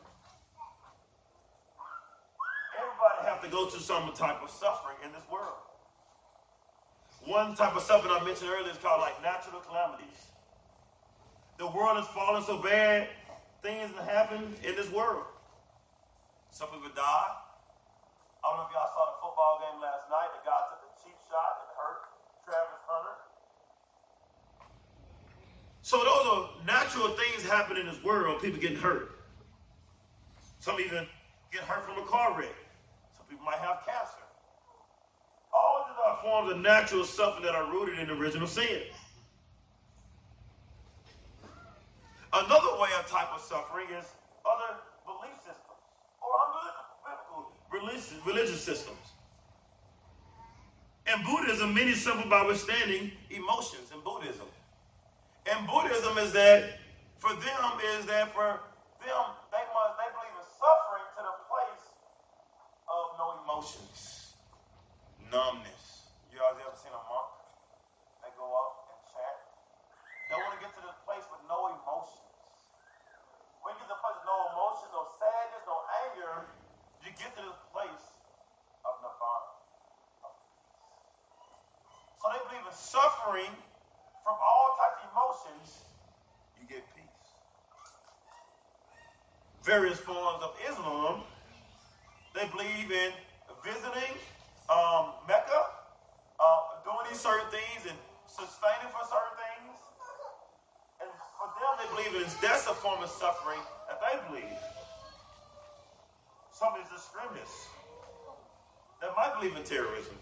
Everybody 2.71 3.27
have 3.27 3.43
to 3.43 3.49
go 3.51 3.67
through 3.67 3.83
some 3.83 4.13
type 4.15 4.39
of 4.41 4.49
suffering 4.49 4.95
in 5.03 5.11
this 5.11 5.27
world. 5.29 5.59
One 7.29 7.53
type 7.53 7.77
of 7.77 7.83
suffering 7.83 8.09
I 8.09 8.25
mentioned 8.25 8.49
earlier 8.49 8.73
is 8.73 8.81
called 8.81 9.05
like 9.05 9.21
natural 9.21 9.61
calamities. 9.61 10.33
The 11.61 11.69
world 11.69 12.01
is 12.01 12.09
falling 12.09 12.41
so 12.41 12.57
bad, 12.57 13.05
things 13.61 13.93
happen 14.01 14.49
in 14.65 14.73
this 14.73 14.89
world. 14.89 15.29
Some 16.49 16.73
people 16.73 16.89
die. 16.89 17.29
I 18.41 18.49
don't 18.49 18.57
know 18.57 18.65
if 18.65 18.73
y'all 18.73 18.89
saw 18.97 19.13
the 19.13 19.21
football 19.21 19.61
game 19.61 19.77
last 19.77 20.09
night. 20.09 20.33
The 20.41 20.49
guy 20.49 20.57
took 20.73 20.81
a 20.81 20.91
cheap 21.05 21.13
shot 21.29 21.53
and 21.61 21.69
hurt 21.77 22.01
Travis 22.41 22.81
Hunter. 22.89 23.17
So 25.85 26.01
those 26.01 26.25
are 26.33 26.41
natural 26.65 27.13
things 27.13 27.45
happening 27.45 27.85
in 27.85 27.93
this 27.93 28.03
world. 28.03 28.41
People 28.41 28.59
getting 28.59 28.81
hurt. 28.81 29.21
Some 30.57 30.79
even 30.79 31.05
get 31.53 31.61
hurt 31.61 31.85
from 31.85 32.01
a 32.01 32.07
car 32.09 32.33
wreck. 32.33 32.57
Some 33.13 33.29
people 33.29 33.45
might 33.45 33.61
have 33.61 33.85
cancer. 33.85 34.25
All 35.53 35.85
of 35.85 35.93
these 35.93 35.99
are 36.01 36.08
forms 36.21 36.51
of 36.51 36.59
natural 36.59 37.03
suffering 37.03 37.43
that 37.45 37.55
are 37.55 37.71
rooted 37.71 37.99
in 37.99 38.09
original 38.09 38.47
sin. 38.47 38.81
Another 42.31 42.79
way 42.79 42.89
of 42.99 43.07
type 43.07 43.29
of 43.33 43.41
suffering 43.41 43.87
is 43.89 44.05
other 44.45 44.77
belief 45.05 45.35
systems 45.37 45.89
or 46.21 46.29
unbiblical 46.45 46.79
religious, 47.71 48.13
religious 48.25 48.63
systems. 48.63 48.97
In 51.11 51.23
Buddhism, 51.23 51.73
many 51.73 51.93
suffer 51.93 52.27
by 52.29 52.45
withstanding 52.45 53.11
emotions 53.31 53.91
in 53.91 53.99
Buddhism. 54.01 54.45
And 55.49 55.65
Buddhism 55.65 56.17
is 56.21 56.29
that 56.33 56.77
for 57.17 57.33
them 57.33 57.65
is 57.97 58.05
that 58.05 58.29
for 58.37 58.61
them 59.01 59.23
they 59.49 59.65
must 59.73 59.93
they 59.97 60.09
believe 60.13 60.35
in 60.37 60.47
suffering 60.61 61.07
to 61.17 61.21
the 61.25 61.35
place 61.49 61.85
of 62.85 63.03
no 63.17 63.27
emotions, 63.41 64.37
numbness. 65.33 66.13
You 66.29 66.37
guys 66.37 66.53
ever 66.61 66.77
seen 66.77 66.93
a 66.93 67.01
monk? 67.09 67.33
They 68.21 68.29
go 68.37 68.45
up 68.45 68.93
and 68.93 68.99
chant. 69.09 69.41
They 70.29 70.37
want 70.37 70.53
to 70.53 70.61
get 70.61 70.71
to 70.77 70.81
this 70.85 70.99
place 71.09 71.25
with 71.33 71.41
no 71.49 71.73
emotions. 71.73 72.29
When 73.65 73.73
you 73.73 73.81
get 73.81 73.89
to 73.89 73.93
the 73.97 74.01
place 74.05 74.17
with 74.21 74.29
no 74.29 74.37
emotion, 74.53 74.85
no 74.93 75.03
sadness, 75.17 75.63
no 75.65 75.77
anger, 76.05 76.35
you 77.01 77.09
get 77.17 77.33
to 77.35 77.41
this 77.41 77.59
place 77.73 78.05
of 78.85 78.93
nirvana. 79.01 79.49
Of 80.29 80.31
peace. 80.45 80.85
So 82.21 82.25
they 82.29 82.41
believe 82.45 82.69
in 82.69 82.75
suffering 82.77 83.53
from 84.23 84.35
all 84.45 84.77
types 84.77 84.97
of 85.01 85.09
emotions, 85.09 85.67
you 86.59 86.67
get 86.67 86.83
peace. 86.93 87.23
Various 89.63 89.99
forms 89.99 90.43
of 90.43 90.53
Islam, 90.69 91.23
they 92.35 92.45
believe 92.53 92.91
in 92.91 93.11
visiting 93.63 94.13
um, 94.69 95.17
Mecca, 95.27 95.65
uh, 96.37 96.59
doing 96.85 97.09
these 97.09 97.19
certain 97.19 97.49
things 97.49 97.89
and 97.89 97.97
sustaining 98.27 98.91
for 98.93 99.03
certain 99.07 99.35
things. 99.39 99.75
And 101.01 101.09
for 101.39 101.47
them, 101.57 101.73
they 101.79 101.87
believe 101.89 102.21
it 102.21 102.27
is 102.27 102.35
that's 102.37 102.67
a 102.67 102.75
form 102.77 103.01
of 103.01 103.09
suffering 103.09 103.59
that 103.87 103.97
they 104.03 104.13
believe. 104.29 104.59
Some 106.53 106.75
is 106.75 106.85
extremists 106.91 107.71
terrorism. 109.63 110.15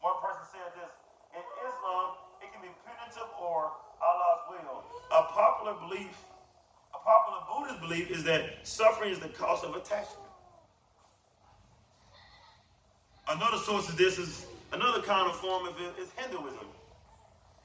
One 0.00 0.16
person 0.22 0.44
said 0.52 0.70
this 0.74 0.92
in 1.34 1.42
Islam, 1.66 2.14
it 2.42 2.52
can 2.52 2.62
be 2.62 2.72
punitive 2.84 3.30
or 3.40 3.72
Allah's 4.00 4.42
will. 4.50 4.84
A 5.10 5.22
popular 5.32 5.74
belief, 5.80 6.14
a 6.94 6.98
popular 6.98 7.40
Buddhist 7.50 7.80
belief 7.80 8.10
is 8.10 8.24
that 8.24 8.66
suffering 8.66 9.10
is 9.10 9.18
the 9.18 9.28
cause 9.28 9.64
of 9.64 9.74
attachment. 9.74 10.26
Another 13.28 13.58
source 13.58 13.88
of 13.88 13.96
this 13.96 14.18
is 14.18 14.46
another 14.72 15.02
kind 15.02 15.28
of 15.28 15.34
form 15.36 15.66
of 15.66 15.74
it 15.80 15.98
is 15.98 16.10
Hinduism. 16.16 16.66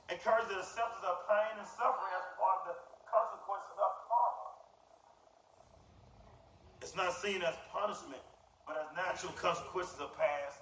Encourages 0.09 0.49
the 0.49 0.59
acceptance 0.59 1.05
of 1.05 1.29
pain 1.29 1.53
and 1.61 1.67
suffering 1.77 2.13
as 2.17 2.25
part 2.35 2.65
of 2.65 2.73
the 2.73 2.75
consequences 3.05 3.77
of 3.77 3.91
karma. 4.09 4.47
It's 6.81 6.95
not 6.97 7.13
seen 7.13 7.43
as 7.43 7.53
punishment, 7.71 8.19
but 8.67 8.77
as 8.77 8.87
natural 8.95 9.33
consequences 9.33 9.99
of 9.99 10.13
past 10.17 10.61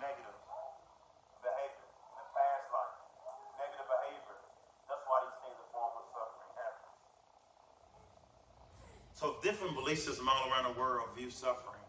negative 0.00 0.36
behavior 1.44 1.84
in 1.84 2.16
the 2.16 2.28
past 2.32 2.66
life. 2.72 2.96
Negative 3.60 3.88
behavior. 3.88 4.38
That's 4.88 5.04
why 5.04 5.18
these 5.28 5.38
things 5.44 5.56
are 5.60 5.68
form 5.68 5.92
of 6.00 6.04
suffering 6.08 6.52
happens. 6.56 7.00
So 9.12 9.24
different 9.44 9.76
belief 9.76 10.00
systems 10.00 10.24
all 10.24 10.48
around 10.48 10.72
the 10.72 10.76
world 10.80 11.12
view 11.12 11.28
suffering 11.28 11.84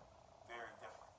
very 0.51 0.72
different. 0.84 1.12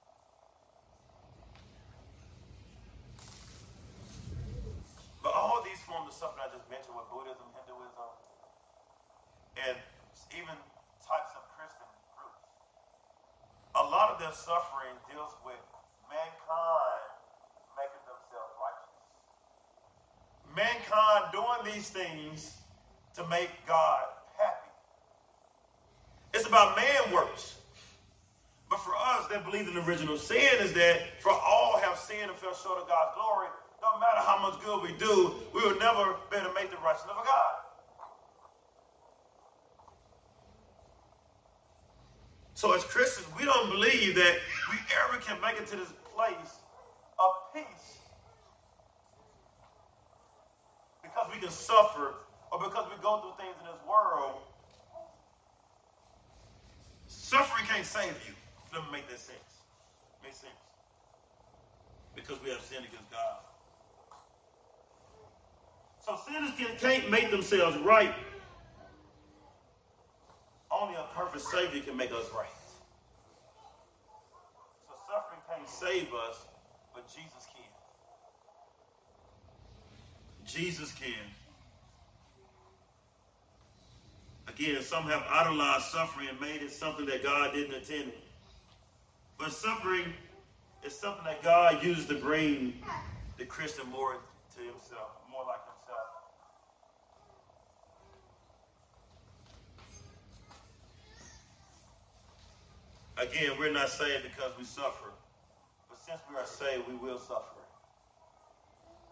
But 5.24 5.32
all 5.32 5.64
these 5.64 5.80
forms 5.88 6.12
of 6.12 6.16
suffering 6.16 6.44
I 6.44 6.52
just 6.52 6.68
mentioned 6.68 6.92
with 6.92 7.08
Buddhism, 7.08 7.48
Hinduism, 7.56 8.10
and 9.64 9.76
even 10.36 10.56
types 11.00 11.32
of 11.36 11.42
Christian 11.56 11.88
groups, 12.16 12.44
suffering 14.34 14.96
deals 15.10 15.32
with 15.44 15.60
mankind 16.08 17.04
making 17.76 18.02
themselves 18.04 18.52
righteous. 18.60 19.00
Mankind 20.56 21.24
doing 21.32 21.74
these 21.74 21.88
things 21.88 22.56
to 23.16 23.26
make 23.28 23.50
God 23.66 24.04
happy. 24.38 24.70
It's 26.34 26.46
about 26.46 26.76
man 26.76 27.12
works. 27.12 27.56
But 28.68 28.80
for 28.80 28.96
us 28.96 29.28
that 29.28 29.44
believe 29.44 29.68
in 29.68 29.76
original 29.84 30.16
sin 30.16 30.60
is 30.60 30.72
that 30.72 31.20
for 31.20 31.32
all 31.32 31.78
have 31.80 31.98
sinned 31.98 32.30
and 32.30 32.38
fell 32.38 32.54
short 32.54 32.80
of 32.80 32.88
God's 32.88 33.12
glory, 33.14 33.48
no 33.82 33.98
matter 34.00 34.24
how 34.24 34.40
much 34.40 34.62
good 34.64 34.82
we 34.82 34.96
do, 34.96 35.34
we 35.52 35.60
will 35.60 35.78
never 35.78 36.16
be 36.30 36.36
able 36.36 36.48
to 36.48 36.54
make 36.54 36.70
the 36.70 36.78
righteousness 36.78 37.16
of 37.18 37.26
God. 37.26 37.61
So 42.62 42.72
as 42.74 42.84
Christians, 42.84 43.26
we 43.36 43.44
don't 43.44 43.70
believe 43.70 44.14
that 44.14 44.36
we 44.70 44.78
ever 45.04 45.20
can 45.20 45.36
make 45.40 45.60
it 45.60 45.66
to 45.66 45.76
this 45.78 45.88
place 46.14 46.60
of 47.18 47.52
peace 47.52 47.98
because 51.02 51.26
we 51.34 51.40
can 51.40 51.50
suffer 51.50 52.14
or 52.52 52.60
because 52.60 52.86
we 52.88 53.02
go 53.02 53.20
through 53.20 53.44
things 53.44 53.56
in 53.58 53.66
this 53.66 53.80
world. 53.84 54.42
Suffering 57.08 57.66
can't 57.66 57.84
save 57.84 58.14
you. 58.28 58.34
Let 58.72 58.84
me 58.84 58.92
make 58.92 59.08
that 59.08 59.18
sense. 59.18 59.64
Make 60.22 60.32
sense. 60.32 60.52
Because 62.14 62.40
we 62.44 62.50
have 62.50 62.60
sinned 62.60 62.84
against 62.84 63.10
God. 63.10 63.38
So 65.98 66.16
sinners 66.28 66.52
can, 66.56 66.76
can't 66.76 67.10
make 67.10 67.32
themselves 67.32 67.76
right. 67.78 68.14
Only 70.72 70.94
a 70.94 71.06
perfect 71.14 71.44
Savior 71.44 71.82
can 71.82 71.96
make 71.96 72.12
us 72.12 72.26
right. 72.34 72.46
So 74.86 74.94
suffering 75.06 75.40
can't 75.48 75.68
save 75.68 76.14
us, 76.14 76.46
but 76.94 77.06
Jesus 77.08 77.46
can. 77.54 77.72
Jesus 80.46 80.92
can. 80.92 81.12
Again, 84.48 84.82
some 84.82 85.04
have 85.04 85.24
idolized 85.30 85.86
suffering 85.86 86.28
and 86.28 86.40
made 86.40 86.62
it 86.62 86.70
something 86.70 87.06
that 87.06 87.22
God 87.22 87.52
didn't 87.52 87.74
intend. 87.74 88.12
But 89.38 89.52
suffering 89.52 90.12
is 90.84 90.98
something 90.98 91.24
that 91.24 91.42
God 91.42 91.82
used 91.84 92.08
to 92.08 92.16
bring 92.16 92.74
the 93.38 93.44
Christian 93.44 93.88
more 93.90 94.16
to 94.56 94.60
himself, 94.60 94.82
himself. 94.82 95.21
Again, 103.18 103.52
we're 103.58 103.72
not 103.72 103.88
saved 103.88 104.24
because 104.24 104.52
we 104.58 104.64
suffer. 104.64 105.10
But 105.88 105.98
since 105.98 106.20
we 106.30 106.36
are 106.36 106.46
saved, 106.46 106.88
we 106.88 106.94
will 106.94 107.18
suffer. 107.18 107.60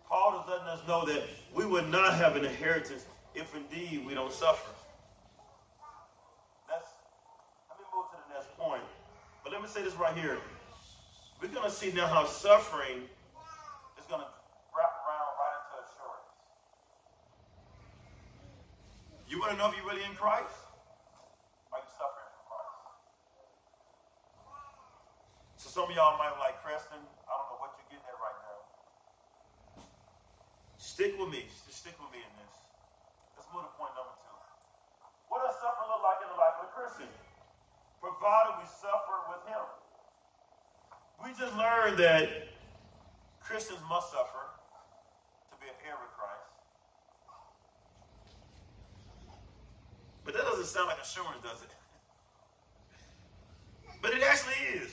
Paul 0.08 0.40
is 0.40 0.50
letting 0.50 0.66
us 0.66 0.80
know 0.88 1.04
that 1.06 1.22
we 1.54 1.64
would 1.64 1.88
not 1.88 2.14
have 2.14 2.34
an 2.34 2.44
inheritance 2.44 3.04
if 3.34 3.54
indeed 3.54 4.04
we 4.04 4.14
don't 4.14 4.32
suffer. 4.32 4.70
Let's, 6.68 6.84
let 7.68 7.78
me 7.78 7.84
move 7.94 8.10
to 8.10 8.16
the 8.26 8.34
next 8.34 8.50
point. 8.58 8.82
But 9.44 9.52
let 9.52 9.62
me 9.62 9.68
say 9.68 9.82
this 9.82 9.94
right 9.94 10.16
here. 10.16 10.38
We're 11.40 11.48
going 11.48 11.64
to 11.64 11.70
see 11.70 11.92
now 11.92 12.06
how 12.08 12.26
suffering 12.26 13.06
is 13.96 14.06
going 14.10 14.20
to 14.20 14.30
wrap 14.74 14.92
around 15.06 15.30
right 15.38 15.54
into 15.62 15.74
assurance. 15.78 16.38
You 19.30 19.38
want 19.38 19.52
to 19.52 19.58
know 19.58 19.70
if 19.70 19.76
you're 19.78 19.86
really 19.86 20.04
in 20.04 20.12
Christ? 20.18 20.58
Are 21.70 21.78
you 21.78 21.90
suffering 21.94 22.28
for 22.34 22.42
Christ? 22.50 22.82
So 25.62 25.70
some 25.70 25.86
of 25.86 25.94
y'all 25.94 26.18
might 26.18 26.34
be 26.34 26.40
like, 26.42 26.58
Creston, 26.66 26.98
I 26.98 27.30
don't 27.30 27.46
know 27.54 27.62
what 27.62 27.78
you're 27.78 27.94
getting 27.94 28.04
at 28.10 28.18
right 28.18 28.38
now. 28.42 28.58
Stick 31.00 31.16
with 31.16 31.32
me. 31.32 31.48
Just 31.64 31.80
stick 31.80 31.96
with 31.96 32.12
me 32.12 32.20
in 32.20 32.32
this. 32.36 32.56
Let's 33.32 33.48
move 33.56 33.64
to 33.64 33.72
point 33.80 33.96
number 33.96 34.12
two. 34.20 34.36
What 35.32 35.40
does 35.40 35.56
suffering 35.56 35.88
look 35.88 36.04
like 36.04 36.20
in 36.20 36.28
the 36.28 36.36
life 36.36 36.60
of 36.60 36.68
a 36.68 36.72
Christian? 36.76 37.08
Provided 38.04 38.60
we 38.60 38.68
suffer 38.68 39.16
with 39.32 39.40
him. 39.48 39.64
We 41.24 41.32
just 41.32 41.56
learned 41.56 41.96
that 42.04 42.52
Christians 43.40 43.80
must 43.88 44.12
suffer 44.12 44.44
to 44.44 45.54
be 45.56 45.72
an 45.72 45.78
heir 45.88 45.96
with 46.04 46.12
Christ. 46.20 46.52
But 50.28 50.36
that 50.36 50.44
doesn't 50.52 50.68
sound 50.68 50.92
like 50.92 51.00
assurance, 51.00 51.40
does 51.40 51.64
it? 51.64 51.72
But 54.04 54.12
it 54.12 54.20
actually 54.20 54.60
is. 54.76 54.92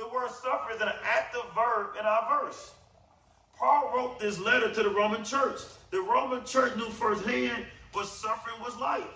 The 0.00 0.08
word 0.08 0.32
suffer 0.32 0.72
is 0.72 0.80
an 0.80 0.96
active 1.04 1.44
verb 1.52 1.92
in 2.00 2.08
our 2.08 2.40
verse. 2.40 2.72
Paul 3.58 3.92
wrote 3.94 4.20
this 4.20 4.38
letter 4.38 4.72
to 4.72 4.82
the 4.82 4.90
Roman 4.90 5.24
church. 5.24 5.60
The 5.90 6.00
Roman 6.00 6.44
church 6.44 6.76
knew 6.76 6.88
firsthand 6.90 7.64
what 7.92 8.06
suffering 8.06 8.60
was 8.62 8.76
like. 8.76 9.14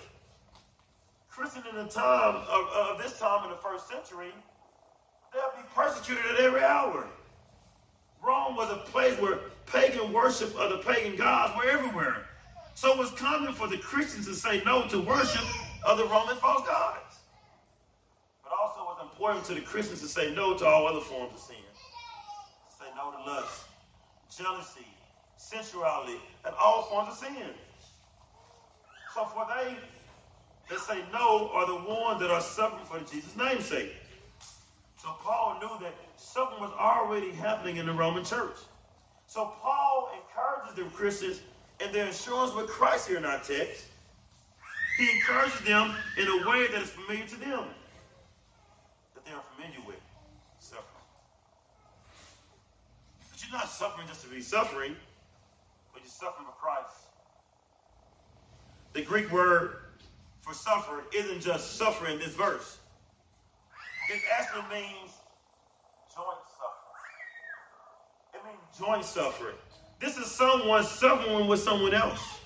Christians 1.31 1.64
in 1.70 1.76
the 1.76 1.85
time 1.85 2.35
of, 2.35 2.68
of 2.68 2.98
this 3.02 3.18
time 3.18 3.44
in 3.44 3.50
the 3.50 3.57
first 3.57 3.88
century, 3.88 4.33
they'll 5.33 5.62
be 5.62 5.66
persecuted 5.74 6.24
at 6.33 6.40
every 6.40 6.62
hour. 6.62 7.07
Rome 8.22 8.57
was 8.57 8.70
a 8.70 8.90
place 8.90 9.18
where 9.18 9.38
pagan 9.66 10.12
worship 10.12 10.55
of 10.59 10.70
the 10.70 10.78
pagan 10.78 11.16
gods 11.16 11.52
were 11.57 11.70
everywhere. 11.70 12.26
So 12.74 12.92
it 12.92 12.98
was 12.98 13.11
common 13.12 13.52
for 13.52 13.68
the 13.68 13.78
Christians 13.78 14.26
to 14.26 14.35
say 14.35 14.62
no 14.64 14.87
to 14.88 14.98
worship 15.00 15.44
of 15.87 15.98
the 15.98 16.05
Roman 16.05 16.37
false 16.37 16.66
gods. 16.66 17.16
But 18.42 18.52
also 18.61 18.81
it 18.81 18.85
was 18.85 19.09
important 19.11 19.44
to 19.46 19.55
the 19.55 19.61
Christians 19.61 20.00
to 20.00 20.09
say 20.09 20.35
no 20.35 20.57
to 20.57 20.66
all 20.66 20.87
other 20.87 21.00
forms 21.00 21.33
of 21.35 21.40
sin. 21.40 21.57
To 21.57 22.85
say 22.85 22.90
no 22.96 23.11
to 23.11 23.31
lust, 23.31 23.64
jealousy, 24.37 24.87
sensuality, 25.37 26.18
and 26.45 26.55
all 26.61 26.83
forms 26.83 27.09
of 27.11 27.18
sin. 27.18 27.51
So 29.14 29.25
for 29.27 29.47
they 29.55 29.77
that 30.71 30.79
say 30.81 31.03
no 31.12 31.51
are 31.53 31.66
the 31.66 31.75
ones 31.75 32.21
that 32.21 32.31
are 32.31 32.40
suffering 32.40 32.85
for 32.85 32.99
Jesus' 33.11 33.37
name's 33.37 33.66
sake. 33.66 33.92
So 34.99 35.09
Paul 35.23 35.59
knew 35.61 35.85
that 35.85 35.95
something 36.16 36.61
was 36.61 36.73
already 36.79 37.33
happening 37.33 37.77
in 37.77 37.87
the 37.87 37.92
Roman 37.92 38.25
church. 38.25 38.57
So 39.27 39.53
Paul 39.61 40.11
encourages 40.16 40.77
the 40.77 40.85
Christians 40.97 41.40
in 41.85 41.92
their 41.92 42.07
assurance 42.07 42.55
with 42.55 42.68
Christ 42.68 43.09
here 43.09 43.16
in 43.16 43.25
our 43.25 43.40
text. 43.40 43.85
He 44.97 45.11
encourages 45.11 45.61
them 45.62 45.95
in 46.18 46.29
a 46.29 46.49
way 46.49 46.68
that 46.68 46.83
is 46.83 46.90
familiar 46.90 47.27
to 47.27 47.37
them, 47.37 47.64
that 49.14 49.25
they 49.25 49.33
are 49.33 49.42
familiar 49.57 49.81
with 49.87 50.01
suffering. 50.61 50.87
But 53.31 53.42
you're 53.53 53.61
not 53.61 53.69
suffering 53.69 54.09
just 54.09 54.23
to 54.23 54.31
be 54.31 54.41
suffering, 54.41 54.97
but 55.93 56.03
you're 56.03 56.11
suffering 56.11 56.47
for 56.47 56.53
Christ. 56.53 56.88
The 58.95 59.03
Greek 59.03 59.31
word 59.31 59.77
for 60.41 60.55
suffer 60.55 61.05
isn't 61.15 61.43
just 61.43 61.77
suffering 61.77 62.19
this 62.19 62.35
verse. 62.35 62.79
It 64.11 64.21
actually 64.38 64.62
means 64.75 65.12
joint 66.15 66.38
suffering. 66.57 67.05
It 68.35 68.41
means 68.47 68.79
joint 68.79 69.05
suffering. 69.05 69.57
This 70.01 70.17
is 70.17 70.27
someone 70.31 70.85
suffering 70.85 71.47
with 71.47 71.61
someone 71.61 71.95
else. 71.95 72.41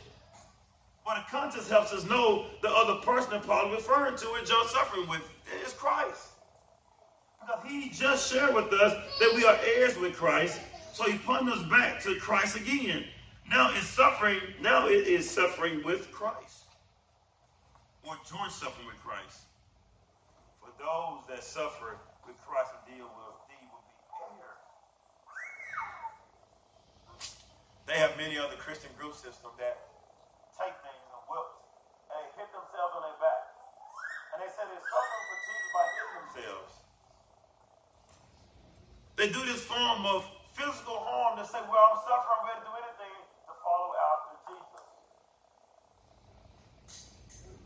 But 1.04 1.18
the 1.18 1.30
context 1.30 1.70
helps 1.70 1.92
us 1.92 2.04
know 2.04 2.46
the 2.62 2.68
other 2.68 2.96
person 2.96 3.30
that 3.30 3.46
Paul 3.46 3.68
is 3.68 3.76
referring 3.76 4.16
to 4.16 4.26
is 4.34 4.48
joint 4.48 4.68
suffering 4.70 5.08
with 5.08 5.22
is 5.64 5.72
Christ. 5.72 6.32
Because 7.40 7.64
he 7.64 7.90
just 7.90 8.32
shared 8.32 8.54
with 8.54 8.72
us 8.72 8.92
that 9.20 9.32
we 9.36 9.44
are 9.44 9.56
heirs 9.64 9.96
with 9.98 10.16
Christ. 10.16 10.60
So 10.96 11.04
he 11.04 11.18
pointed 11.18 11.52
us 11.52 11.60
back 11.68 12.00
to 12.08 12.16
Christ 12.16 12.56
again. 12.56 13.04
Now 13.50 13.68
it's 13.76 13.84
suffering, 13.84 14.40
now 14.62 14.88
it 14.88 15.04
is 15.04 15.28
suffering 15.28 15.84
with 15.84 16.10
Christ. 16.10 16.72
Or 18.00 18.16
joint 18.24 18.48
suffering 18.48 18.88
with 18.88 18.96
Christ. 19.04 19.44
For 20.56 20.72
those 20.80 21.20
that 21.28 21.44
suffer 21.44 22.00
with 22.24 22.40
Christ 22.40 22.72
will, 22.88 22.88
indeed 22.88 23.04
will 23.04 23.44
be 23.44 23.60
heirs. 24.40 24.68
They 27.84 28.00
have 28.00 28.16
many 28.16 28.40
other 28.40 28.56
Christian 28.56 28.88
group 28.96 29.12
systems 29.12 29.52
that 29.60 29.76
take 30.56 30.72
things 30.80 31.04
and 31.12 31.22
whips 31.28 31.60
and 32.08 32.24
hit 32.40 32.48
themselves 32.56 32.92
on 32.96 33.04
their 33.04 33.20
back. 33.20 33.44
And 34.32 34.40
they 34.40 34.48
say 34.48 34.64
they're 34.64 34.80
suffering 34.80 35.24
for 35.28 35.38
Jesus 35.44 35.68
by 35.76 35.84
hitting 35.92 36.16
themselves. 36.24 36.72
They 39.20 39.28
do 39.28 39.44
this 39.44 39.60
form 39.60 40.08
of 40.08 40.24
physical 40.56 40.96
harm 41.04 41.36
to 41.36 41.44
say, 41.44 41.60
well, 41.68 41.84
I'm 41.92 42.00
suffering, 42.08 42.36
I'm 42.40 42.44
ready 42.48 42.60
to 42.64 42.66
do 42.66 42.74
anything 42.80 43.16
to 43.44 43.52
follow 43.60 43.92
after 43.92 44.32
Jesus. 44.48 44.84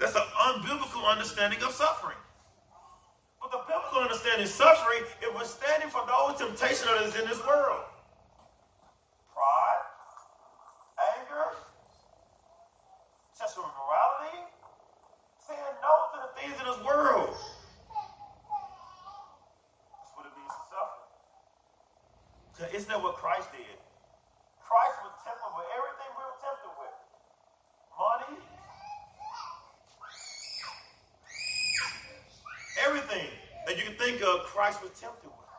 That's 0.00 0.16
an 0.16 0.29
unbiblical 0.50 1.05
understanding 1.07 1.62
of 1.62 1.72
suffering. 1.72 2.16
But 3.40 3.53
the 3.53 3.61
biblical 3.68 4.00
understanding 4.00 4.44
of 4.44 4.53
suffering 4.53 5.05
it 5.20 5.33
was 5.35 5.48
standing 5.53 5.88
for 5.88 6.05
the 6.07 6.14
old 6.14 6.37
temptation 6.37 6.88
that 6.88 7.05
is 7.05 7.16
in 7.16 7.29
this 7.29 7.40
world. 7.44 7.85
Pride, 9.29 9.85
anger, 11.20 11.57
sexual 13.33 13.68
immorality, 13.68 14.40
saying 15.44 15.76
no 15.85 15.92
to 16.12 16.18
the 16.24 16.31
things 16.37 16.57
in 16.61 16.66
this 16.68 16.81
world. 16.85 17.37
That's 20.00 20.12
what 20.16 20.24
it 20.29 20.35
means 20.37 20.53
to 20.53 20.64
suffer. 20.68 21.00
Because 22.57 22.72
isn't 22.72 22.88
that 22.92 23.05
what 23.05 23.20
Christ 23.20 23.53
did? 23.53 23.76
Christ 24.64 24.96
was 25.05 25.12
tempted 25.29 25.53
with 25.57 25.68
everything 25.76 26.09
we 26.12 26.24
were 26.24 26.40
tempted 26.40 26.72
with. 26.76 26.96
Money, 28.00 28.40
think 34.00 34.24
of 34.24 34.48
Christ 34.48 34.81
was 34.81 34.96
tempted 34.96 35.29
with. 35.29 35.53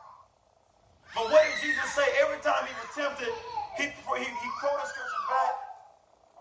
But 1.14 1.30
what 1.30 1.46
did 1.46 1.56
Jesus 1.62 1.86
say? 1.94 2.02
Every 2.18 2.42
time 2.42 2.66
he 2.66 2.74
was 2.74 2.90
tempted, 2.90 3.30
he, 3.78 3.86
he, 3.86 4.26
he 4.26 4.48
quoted 4.58 4.86
scripture 4.90 5.24
back. 5.30 5.54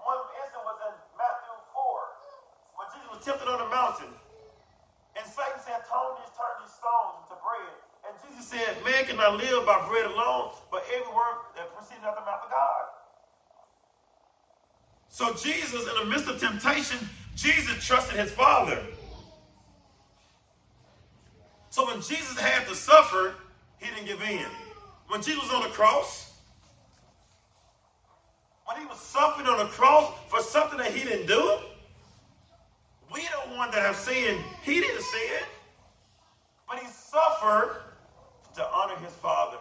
One 0.01 0.17
instant 0.41 0.65
was 0.65 0.77
in 0.89 0.95
Matthew 1.13 1.56
4, 1.77 2.82
when 2.82 2.88
Jesus 2.97 3.10
was 3.13 3.21
tempted 3.21 3.47
on 3.54 3.60
the 3.62 3.69
mountain. 3.69 4.10
And 5.13 5.23
Satan 5.30 5.62
said, 5.62 5.86
turn 5.86 6.10
these, 6.17 6.34
turn 6.34 6.54
these 6.65 6.73
stones 6.73 7.21
into 7.21 7.38
bread. 7.38 7.75
And 8.01 8.13
Jesus 8.25 8.49
said, 8.49 8.82
man 8.82 9.06
cannot 9.06 9.38
live 9.38 9.62
by 9.69 9.77
bread 9.86 10.10
alone, 10.10 10.58
but 10.73 10.82
every 10.89 11.12
word 11.13 11.54
that 11.54 11.69
proceeds 11.69 12.01
out 12.01 12.17
the 12.17 12.25
mouth 12.25 12.43
of 12.43 12.49
God. 12.49 12.86
So 15.12 15.34
Jesus, 15.34 15.88
in 15.88 15.93
the 16.00 16.06
midst 16.06 16.28
of 16.30 16.39
temptation, 16.39 16.97
Jesus 17.36 17.86
trusted 17.86 18.17
his 18.17 18.32
Father. 18.32 18.82
So 21.69 21.86
when 21.86 21.97
Jesus 21.97 22.39
had 22.39 22.65
to 22.67 22.76
suffer, 22.76 23.36
he 23.78 23.88
didn't 23.93 24.08
give 24.08 24.21
in. 24.21 24.45
When 25.10 25.21
Jesus 25.21 25.43
was 25.43 25.52
on 25.52 25.63
the 25.63 25.76
cross, 25.76 26.34
when 28.65 28.80
he 28.80 28.86
was 28.86 29.00
suffering 29.00 29.47
on 29.47 29.60
the 29.60 29.65
cross 29.65 30.13
for 30.30 30.39
something 30.41 30.78
that 30.80 30.93
he 30.93 31.04
didn't 31.04 31.28
do, 31.28 31.58
we 33.13 33.21
the 33.21 33.58
one 33.58 33.69
that 33.71 33.82
have 33.82 33.97
sinned. 33.97 34.41
He 34.63 34.80
didn't 34.80 35.02
sin, 35.02 35.43
but 36.69 36.80
he 36.80 36.88
suffered 36.88 37.82
to 38.56 38.65
honor 38.65 38.95
his 38.95 39.13
Father. 39.15 39.58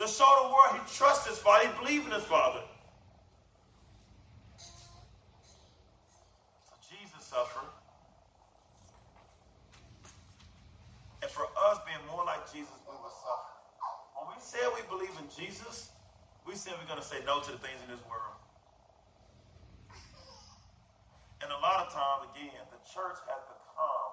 To 0.00 0.06
show 0.06 0.28
the 0.42 0.48
world 0.48 0.86
he 0.86 0.96
trusts 0.96 1.26
his 1.26 1.38
Father, 1.38 1.68
he 1.68 1.78
believed 1.82 2.06
in 2.06 2.12
his 2.12 2.24
Father. 2.24 2.60
Suffered. 7.30 7.70
And 11.22 11.30
for 11.30 11.46
us 11.46 11.78
being 11.86 12.02
more 12.10 12.26
like 12.26 12.50
Jesus, 12.50 12.74
we 12.90 12.96
will 12.98 13.14
suffer. 13.22 13.54
When 14.18 14.34
we 14.34 14.42
say 14.42 14.58
we 14.74 14.82
believe 14.90 15.14
in 15.14 15.30
Jesus, 15.30 15.94
we 16.42 16.58
say 16.58 16.74
we're 16.74 16.90
going 16.90 16.98
to 16.98 17.06
say 17.06 17.22
no 17.22 17.38
to 17.38 17.52
the 17.54 17.62
things 17.62 17.78
in 17.86 17.94
this 17.94 18.02
world. 18.10 18.34
And 21.38 21.54
a 21.54 21.60
lot 21.62 21.86
of 21.86 21.94
times, 21.94 22.34
again, 22.34 22.66
the 22.74 22.82
church 22.90 23.22
has 23.22 23.42
become 23.46 24.10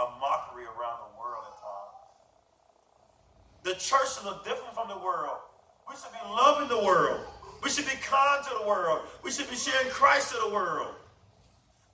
a 0.00 0.16
mockery 0.16 0.64
around 0.64 1.12
the 1.12 1.12
world 1.20 1.44
at 1.44 1.60
times. 1.60 2.08
The 3.68 3.74
church 3.76 4.16
should 4.16 4.24
look 4.24 4.48
different 4.48 4.72
from 4.72 4.88
the 4.88 4.96
world. 4.96 5.44
We 5.84 5.92
should 6.00 6.16
be 6.16 6.24
loving 6.24 6.72
the 6.72 6.80
world. 6.80 7.20
We 7.60 7.68
should 7.68 7.84
be 7.84 8.00
kind 8.00 8.40
to 8.48 8.64
the 8.64 8.66
world. 8.66 9.04
We 9.20 9.28
should 9.28 9.50
be 9.52 9.60
sharing 9.60 9.92
Christ 9.92 10.32
to 10.32 10.40
the 10.40 10.56
world. 10.56 10.96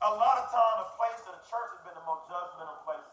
A 0.02 0.10
lot 0.18 0.34
of 0.34 0.50
times, 0.50 0.82
the 0.82 0.90
place 0.98 1.22
of 1.30 1.38
the 1.38 1.46
church 1.46 1.78
has 1.78 1.82
been 1.86 1.94
the 1.94 2.02
most 2.02 2.26
judgmental 2.26 2.74
place 2.82 3.06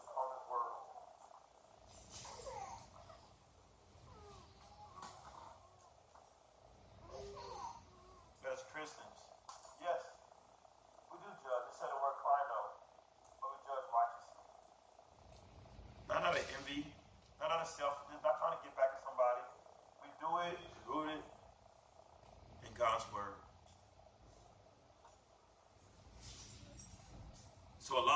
So 27.90 27.98
a 27.98 28.06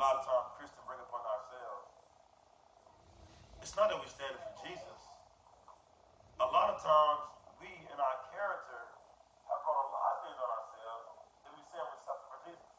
lot 0.00 0.16
of 0.16 0.24
times 0.24 0.48
Christians 0.56 0.80
bring 0.88 0.96
upon 0.96 1.20
ourselves. 1.28 1.92
It's 3.60 3.76
not 3.76 3.92
that 3.92 4.00
we're 4.00 4.08
standing 4.08 4.40
for 4.40 4.56
Jesus. 4.64 5.00
A 6.40 6.48
lot 6.48 6.72
of 6.72 6.80
times 6.80 7.28
we, 7.60 7.68
in 7.68 7.98
our 8.00 8.16
character, 8.32 8.80
have 9.44 9.60
brought 9.60 9.84
a 9.84 9.92
lot 9.92 10.10
of 10.16 10.18
things 10.24 10.40
on 10.40 10.48
ourselves 10.56 11.04
that 11.44 11.52
we 11.52 11.60
say 11.68 11.76
we 11.84 11.96
suffer 12.00 12.26
for 12.32 12.40
Jesus. 12.48 12.76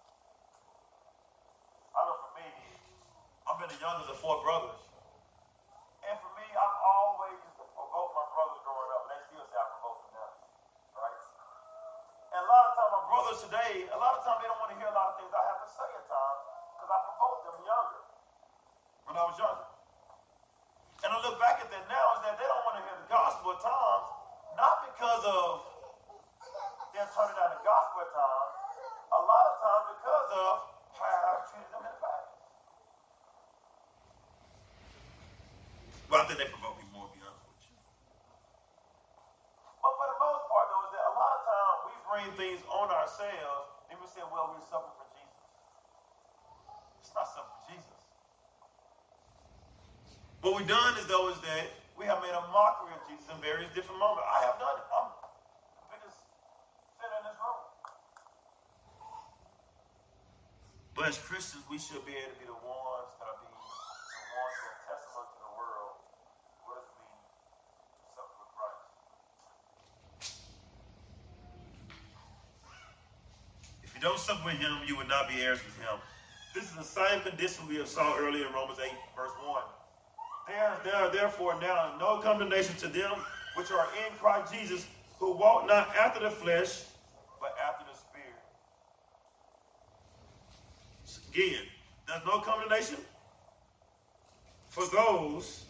I 1.93 1.99
know 2.09 2.17
for 2.25 2.31
me, 2.41 2.49
I've 3.45 3.57
been 3.61 3.69
the 3.69 3.77
youngest 3.77 4.09
of 4.09 4.17
four 4.17 4.41
brothers. 4.41 4.81
And 6.01 6.17
for 6.25 6.31
me, 6.33 6.47
I've 6.49 6.79
always 6.81 7.37
provoked 7.53 8.17
my 8.17 8.25
brothers 8.33 8.65
growing 8.65 8.89
up, 8.97 9.01
and 9.05 9.09
they 9.13 9.21
still 9.29 9.45
say 9.45 9.61
I 9.61 9.67
provoked 9.77 10.09
them 10.09 10.13
now. 10.17 10.31
Right? 10.97 11.21
And 12.33 12.41
a 12.41 12.49
lot 12.49 12.63
of 12.65 12.71
times 12.73 12.91
my 12.97 13.03
brothers 13.05 13.39
today, 13.45 13.73
a 13.93 13.99
lot 14.01 14.17
of 14.17 14.25
times 14.25 14.41
they 14.41 14.49
don't 14.49 14.57
want 14.57 14.73
to 14.73 14.77
hear 14.81 14.89
a 14.89 14.97
lot 14.97 15.13
of 15.13 15.21
things 15.21 15.29
I 15.29 15.43
have 15.53 15.61
to 15.61 15.69
say 15.69 15.85
at 15.85 16.05
times 16.09 16.43
because 16.81 16.97
I 16.97 17.13
provoked 17.13 17.45
them 17.45 17.57
younger 17.61 18.01
when 19.05 19.13
I 19.13 19.23
was 19.29 19.37
younger. 19.37 19.69
And 21.05 21.09
I 21.13 21.17
look 21.21 21.37
back 21.37 21.61
at 21.61 21.69
that 21.69 21.85
now 21.85 22.05
is 22.17 22.21
that 22.25 22.41
they 22.41 22.47
don't 22.49 22.65
want 22.65 22.81
to 22.81 22.83
hear 22.89 22.97
the 22.97 23.05
gospel 23.05 23.53
at 23.53 23.61
times, 23.61 24.07
not 24.57 24.75
because 24.89 25.23
of 25.29 25.61
them 26.97 27.05
turning 27.13 27.37
down 27.37 27.53
the 27.53 27.61
gospel 27.61 28.01
at 28.01 28.09
times, 28.09 28.53
a 29.13 29.21
lot 29.21 29.45
of 29.45 29.55
times 29.61 29.83
because 29.93 30.29
of 30.41 30.53
how 30.97 31.05
I 31.05 31.37
treated 31.53 31.69
them 31.69 31.85
in 31.85 31.93
the 31.93 32.01
past. 32.01 32.29
Well, 36.09 36.17
I 36.17 36.20
think 36.31 36.47
they 36.47 36.51
provoke 36.55 36.79
me 36.79 36.87
more, 36.95 37.11
to 37.11 37.15
be 37.19 37.19
honest 37.27 37.43
with 37.43 37.59
you. 37.67 37.75
But 39.83 39.91
for 39.99 40.07
the 40.07 40.15
most 40.15 40.47
part, 40.47 40.65
though, 40.71 40.83
is 40.87 40.91
that 40.95 41.03
a 41.11 41.15
lot 41.19 41.31
of 41.35 41.41
times 41.43 41.77
we 41.91 41.93
bring 42.07 42.27
things 42.39 42.63
on 42.71 42.87
ourselves 42.87 43.67
and 43.91 43.99
we 43.99 44.07
say, 44.07 44.23
well, 44.31 44.55
we're 44.55 44.63
suffering 44.71 44.95
for 44.95 45.11
Jesus. 45.11 45.51
it's 47.03 47.11
not 47.11 47.27
something 47.35 47.75
Jesus. 47.75 47.99
What 50.39 50.55
we've 50.55 50.71
done 50.71 50.95
is 50.95 51.05
though 51.11 51.27
is 51.35 51.39
that 51.43 51.67
we 51.99 52.07
have 52.07 52.23
made 52.23 52.31
a 52.31 52.45
mockery 52.55 52.95
of 52.95 53.03
Jesus 53.11 53.27
in 53.27 53.35
various 53.43 53.67
different 53.75 53.99
moments. 53.99 54.23
I 54.31 54.47
have 54.47 54.55
done 54.55 54.79
it. 54.79 54.87
I'm 54.87 55.11
the 55.11 55.83
biggest 55.91 56.15
sinner 56.95 57.17
in 57.19 57.23
this 57.27 57.35
room. 57.43 57.61
But 60.95 61.11
as 61.11 61.19
Christians, 61.19 61.67
we 61.67 61.75
should 61.75 62.07
be 62.07 62.15
able 62.15 62.31
to 62.31 62.39
be 62.39 62.47
the 62.47 62.55
ones 62.63 63.11
that 63.19 63.27
are 63.27 63.39
being 63.43 63.51
the 63.51 64.31
ones 64.31 64.57
that 64.63 64.79
testimony 64.87 65.27
to 65.27 65.39
the 65.43 65.51
world 65.59 66.01
what 66.65 66.77
does 66.77 66.87
it 66.87 66.97
mean 67.01 67.21
to 67.99 68.03
suffer 68.15 68.35
with 68.37 68.51
Christ. 68.55 68.89
If 73.83 73.89
you 73.95 74.01
don't 74.01 74.19
suffer 74.19 74.40
him, 74.57 74.77
you 74.87 74.95
would 74.97 75.07
not 75.07 75.27
be 75.29 75.41
heirs 75.41 75.59
with 75.65 75.77
him. 75.79 75.99
This 76.53 76.65
is 76.65 76.75
the 76.75 76.83
same 76.83 77.21
condition 77.21 77.67
we 77.67 77.77
have 77.77 77.87
saw 77.87 78.17
earlier 78.17 78.47
in 78.47 78.53
Romans 78.53 78.79
8, 78.83 78.91
verse 79.15 79.31
1. 79.45 79.61
There, 80.47 80.77
there 80.83 80.95
are 80.95 81.11
therefore 81.11 81.59
now 81.61 81.95
no 81.99 82.17
condemnation 82.17 82.75
to 82.77 82.87
them 82.87 83.13
which 83.55 83.71
are 83.71 83.87
in 84.05 84.17
Christ 84.17 84.53
Jesus, 84.53 84.87
who 85.19 85.31
walk 85.33 85.67
not 85.67 85.95
after 85.95 86.19
the 86.19 86.31
flesh, 86.31 86.83
but 87.39 87.55
after 87.65 87.85
the 87.85 87.97
Spirit. 87.97 88.35
Again, 91.31 91.63
there's 92.07 92.25
no 92.25 92.39
condemnation 92.39 92.97
for 94.67 94.85
those 94.87 95.65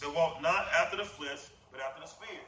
that 0.00 0.14
walk 0.14 0.42
not 0.42 0.66
after 0.78 0.96
the 0.98 1.04
flesh, 1.04 1.38
but 1.72 1.80
after 1.80 2.00
the 2.00 2.06
Spirit. 2.06 2.46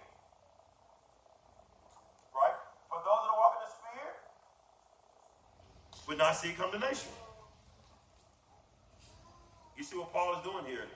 Would 6.09 6.17
not 6.17 6.35
see 6.37 6.53
condemnation. 6.53 7.13
You 9.77 9.85
see 9.85 9.97
what 9.97 10.13
Paul 10.13 10.37
is 10.37 10.43
doing 10.43 10.65
here? 10.65 10.87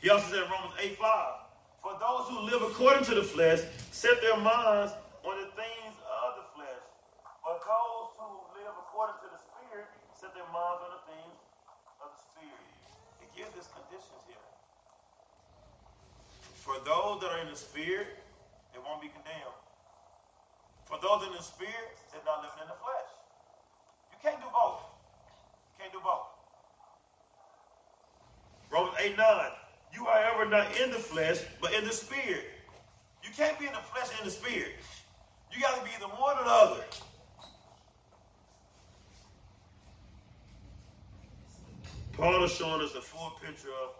He 0.00 0.10
also 0.10 0.30
said 0.30 0.44
in 0.44 0.50
Romans 0.50 0.78
8 0.78 0.96
5, 0.96 1.34
For 1.82 1.98
those 1.98 2.30
who 2.30 2.46
live 2.46 2.62
according 2.62 3.04
to 3.10 3.14
the 3.16 3.24
flesh 3.24 3.58
set 3.90 4.22
their 4.22 4.38
minds 4.38 4.94
on 5.26 5.34
the 5.34 5.50
things 5.58 5.94
of 5.98 6.38
the 6.38 6.46
flesh. 6.54 6.86
But 7.42 7.58
those 7.66 8.08
who 8.14 8.30
live 8.54 8.78
according 8.86 9.18
to 9.18 9.28
the 9.34 9.40
Spirit 9.42 9.90
set 10.14 10.30
their 10.30 10.46
minds 10.54 10.80
on 10.86 10.90
the 10.94 11.02
things 11.10 11.36
of 11.98 12.14
the 12.14 12.20
Spirit. 12.22 12.66
He 13.18 13.26
gives 13.34 13.50
us 13.58 13.66
conditions 13.74 14.22
here. 14.30 14.46
For 16.66 16.74
those 16.84 17.22
that 17.22 17.30
are 17.30 17.38
in 17.38 17.46
the 17.46 17.54
spirit, 17.54 18.08
they 18.74 18.80
won't 18.82 19.00
be 19.00 19.06
condemned. 19.06 19.54
For 20.84 20.98
those 21.00 21.22
in 21.24 21.32
the 21.32 21.40
spirit, 21.40 21.94
they're 22.10 22.26
not 22.26 22.42
living 22.42 22.58
in 22.60 22.66
the 22.66 22.74
flesh. 22.74 23.10
You 24.10 24.18
can't 24.20 24.40
do 24.42 24.48
both. 24.50 24.82
You 25.70 25.74
can't 25.78 25.92
do 25.92 26.00
both. 26.02 26.26
Romans 28.68 28.96
8 28.98 29.16
9. 29.16 29.50
You 29.94 30.06
are 30.08 30.18
ever 30.34 30.50
not 30.50 30.66
in 30.80 30.90
the 30.90 30.98
flesh, 30.98 31.38
but 31.62 31.72
in 31.72 31.84
the 31.84 31.92
spirit. 31.92 32.50
You 33.22 33.30
can't 33.36 33.56
be 33.60 33.66
in 33.66 33.72
the 33.72 33.86
flesh 33.94 34.08
and 34.18 34.26
the 34.26 34.34
spirit. 34.34 34.74
You 35.54 35.60
got 35.60 35.78
to 35.78 35.84
be 35.84 35.90
either 35.96 36.12
one 36.18 36.36
or 36.36 36.44
the 36.44 36.50
other. 36.50 36.84
Paul 42.14 42.42
is 42.42 42.50
showing 42.50 42.82
us 42.82 42.92
the 42.92 43.00
full 43.00 43.38
picture 43.40 43.70
of 43.84 43.90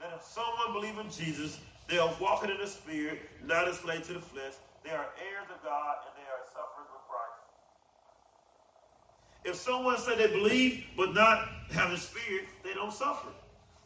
that 0.00 0.12
if 0.14 0.22
someone 0.22 0.72
believes 0.72 0.98
in 0.98 1.24
Jesus, 1.24 1.58
They 1.88 1.98
are 1.98 2.12
walking 2.20 2.50
in 2.50 2.58
the 2.58 2.66
spirit, 2.66 3.20
not 3.44 3.68
enslaved 3.68 4.06
to 4.06 4.14
the 4.14 4.20
flesh. 4.20 4.54
They 4.82 4.90
are 4.90 5.06
heirs 5.22 5.48
of 5.54 5.62
God 5.62 5.96
and 6.06 6.14
they 6.18 6.26
are 6.26 6.42
sufferers 6.50 6.88
with 6.90 7.04
Christ. 7.06 7.44
If 9.44 9.54
someone 9.54 9.98
said 9.98 10.18
they 10.18 10.26
believe 10.26 10.84
but 10.96 11.14
not 11.14 11.46
have 11.70 11.90
the 11.92 11.96
spirit, 11.96 12.46
they 12.64 12.74
don't 12.74 12.92
suffer. 12.92 13.28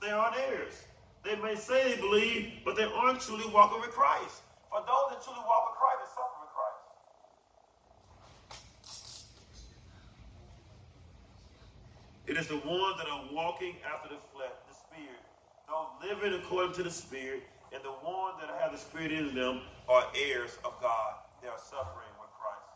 They 0.01 0.11
aren't 0.11 0.37
heirs. 0.37 0.73
They 1.25 1.37
may 1.37 1.55
say 1.57 1.94
they 1.94 2.01
believe, 2.01 2.64
but 2.64 2.77
they 2.77 2.85
aren't 2.85 3.20
truly 3.20 3.44
walking 3.53 3.81
with 3.81 3.90
Christ. 3.90 4.40
For 4.70 4.81
those 4.81 5.07
that 5.12 5.23
truly 5.23 5.40
walk 5.44 5.68
with 5.68 5.79
Christ, 5.79 5.99
they 6.01 6.09
suffer 6.16 6.38
with 6.40 6.53
Christ. 6.57 6.88
It 12.29 12.37
is 12.38 12.49
the 12.49 12.61
ones 12.66 12.96
that 12.96 13.09
are 13.09 13.25
walking 13.33 13.77
after 13.85 14.09
the 14.09 14.20
flesh, 14.33 14.57
the 14.68 14.75
spirit, 14.75 15.20
those 15.70 16.11
living 16.11 16.35
according 16.35 16.72
to 16.74 16.83
the 16.83 16.90
spirit, 16.90 17.44
and 17.72 17.83
the 17.85 17.94
ones 18.02 18.35
that 18.40 18.50
have 18.61 18.72
the 18.72 18.78
spirit 18.78 19.12
in 19.12 19.35
them 19.35 19.62
are 19.88 20.04
heirs 20.18 20.59
of 20.64 20.74
God. 20.83 21.14
They 21.40 21.48
are 21.48 21.59
suffering 21.59 22.11
with 22.18 22.30
Christ. 22.35 22.70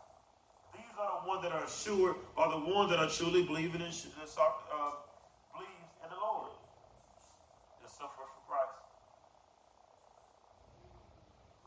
These 0.73 0.95
are 0.97 1.21
the 1.21 1.27
ones 1.27 1.43
that 1.43 1.51
are 1.51 1.65
assured, 1.65 2.15
are 2.37 2.49
the 2.49 2.71
ones 2.73 2.89
that 2.89 2.99
are 2.99 3.09
truly 3.09 3.43
believing 3.43 3.81
in, 3.81 3.91
uh, 3.91 4.91
believe 5.51 5.87
in 6.03 6.09
the 6.09 6.15
Lord. 6.15 6.51
They 7.83 7.89
suffer 7.91 8.23
for 8.23 8.41
Christ. 8.47 8.79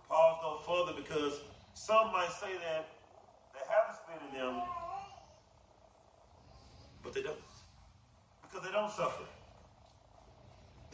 Paul 0.08 0.40
goes 0.40 0.60
further 0.64 0.98
because 0.98 1.40
some 1.74 2.10
might 2.12 2.32
say 2.40 2.56
that 2.56 2.88
they 3.52 3.60
have 3.68 3.92
the 3.92 3.96
spirit 4.00 4.22
in 4.32 4.40
them, 4.40 4.62
but 7.04 7.12
they 7.12 7.22
don't. 7.22 7.36
Because 8.42 8.64
they 8.64 8.72
don't 8.72 8.90
suffer. 8.90 9.24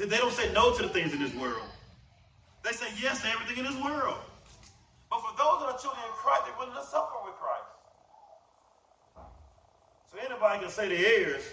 They 0.08 0.18
don't 0.18 0.32
say 0.32 0.52
no 0.52 0.76
to 0.76 0.82
the 0.82 0.88
things 0.88 1.12
in 1.12 1.20
this 1.20 1.34
world. 1.34 1.64
They 2.62 2.72
say 2.72 2.86
yes 3.00 3.22
to 3.22 3.28
everything 3.28 3.64
in 3.64 3.72
this 3.72 3.82
world. 3.82 4.18
But 5.10 5.20
for 5.20 5.32
those 5.36 5.60
that 5.64 5.68
are 5.72 5.78
truly 5.80 5.96
in 6.04 6.12
Christ, 6.16 6.42
they're 6.44 6.58
willing 6.58 6.76
to 6.76 6.84
suffer 6.84 7.16
with 7.24 7.34
Christ. 7.40 7.72
So 10.12 10.18
anybody 10.20 10.60
can 10.60 10.70
say 10.70 10.88
they're 10.88 11.30
heirs, 11.30 11.44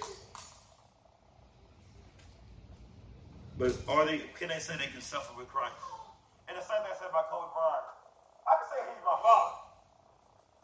but 3.57 3.73
are 3.87 4.05
they? 4.05 4.21
Can 4.37 4.49
they 4.49 4.59
say 4.59 4.75
they 4.77 4.91
can 4.91 5.01
suffer 5.01 5.31
with 5.37 5.47
Christ? 5.47 5.75
And 6.49 6.57
the 6.57 6.61
same 6.61 6.81
thing 6.83 6.91
I 6.91 6.97
said 6.99 7.09
about 7.09 7.29
Kobe 7.31 7.47
Bryant. 7.55 7.87
I 8.43 8.53
can 8.59 8.67
say 8.67 8.79
he's 8.91 9.03
my 9.05 9.17
father. 9.21 9.55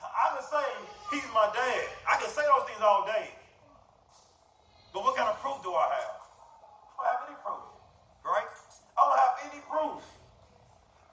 I 0.04 0.26
can 0.36 0.46
say 0.46 0.66
he's 1.14 1.30
my 1.34 1.48
dad. 1.54 1.86
I 2.10 2.18
can 2.20 2.30
say 2.30 2.44
those 2.44 2.66
things 2.68 2.82
all 2.82 3.06
day. 3.06 3.32
But 4.94 5.04
what 5.06 5.16
kind 5.16 5.30
of 5.30 5.38
proof 5.40 5.62
do 5.64 5.72
I 5.74 5.88
have? 5.96 6.18
I 6.98 7.06
don't 7.06 7.08
have 7.08 7.22
any 7.30 7.38
proof. 7.40 7.64
Right? 8.26 8.50
I 8.98 9.00
don't 9.06 9.20
have 9.22 9.36
any 9.48 9.62
proof. 9.78 10.02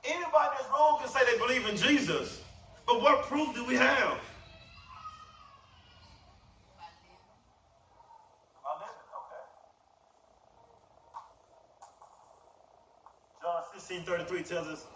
Anybody 0.04 0.48
that's 0.58 0.68
wrong 0.70 0.98
can 1.00 1.08
say 1.08 1.20
they 1.30 1.38
believe 1.38 1.66
in 1.66 1.76
Jesus. 1.76 2.42
But 2.86 3.00
what 3.00 3.22
proof 3.22 3.54
do 3.54 3.64
we 3.64 3.74
have? 3.76 4.20
John 13.42 13.62
16, 13.74 14.04
33 14.04 14.42
tells 14.42 14.66
us, 14.68 14.86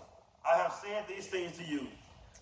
I 0.50 0.56
have 0.56 0.72
said 0.82 1.04
these 1.06 1.26
things 1.26 1.58
to 1.58 1.64
you, 1.64 1.86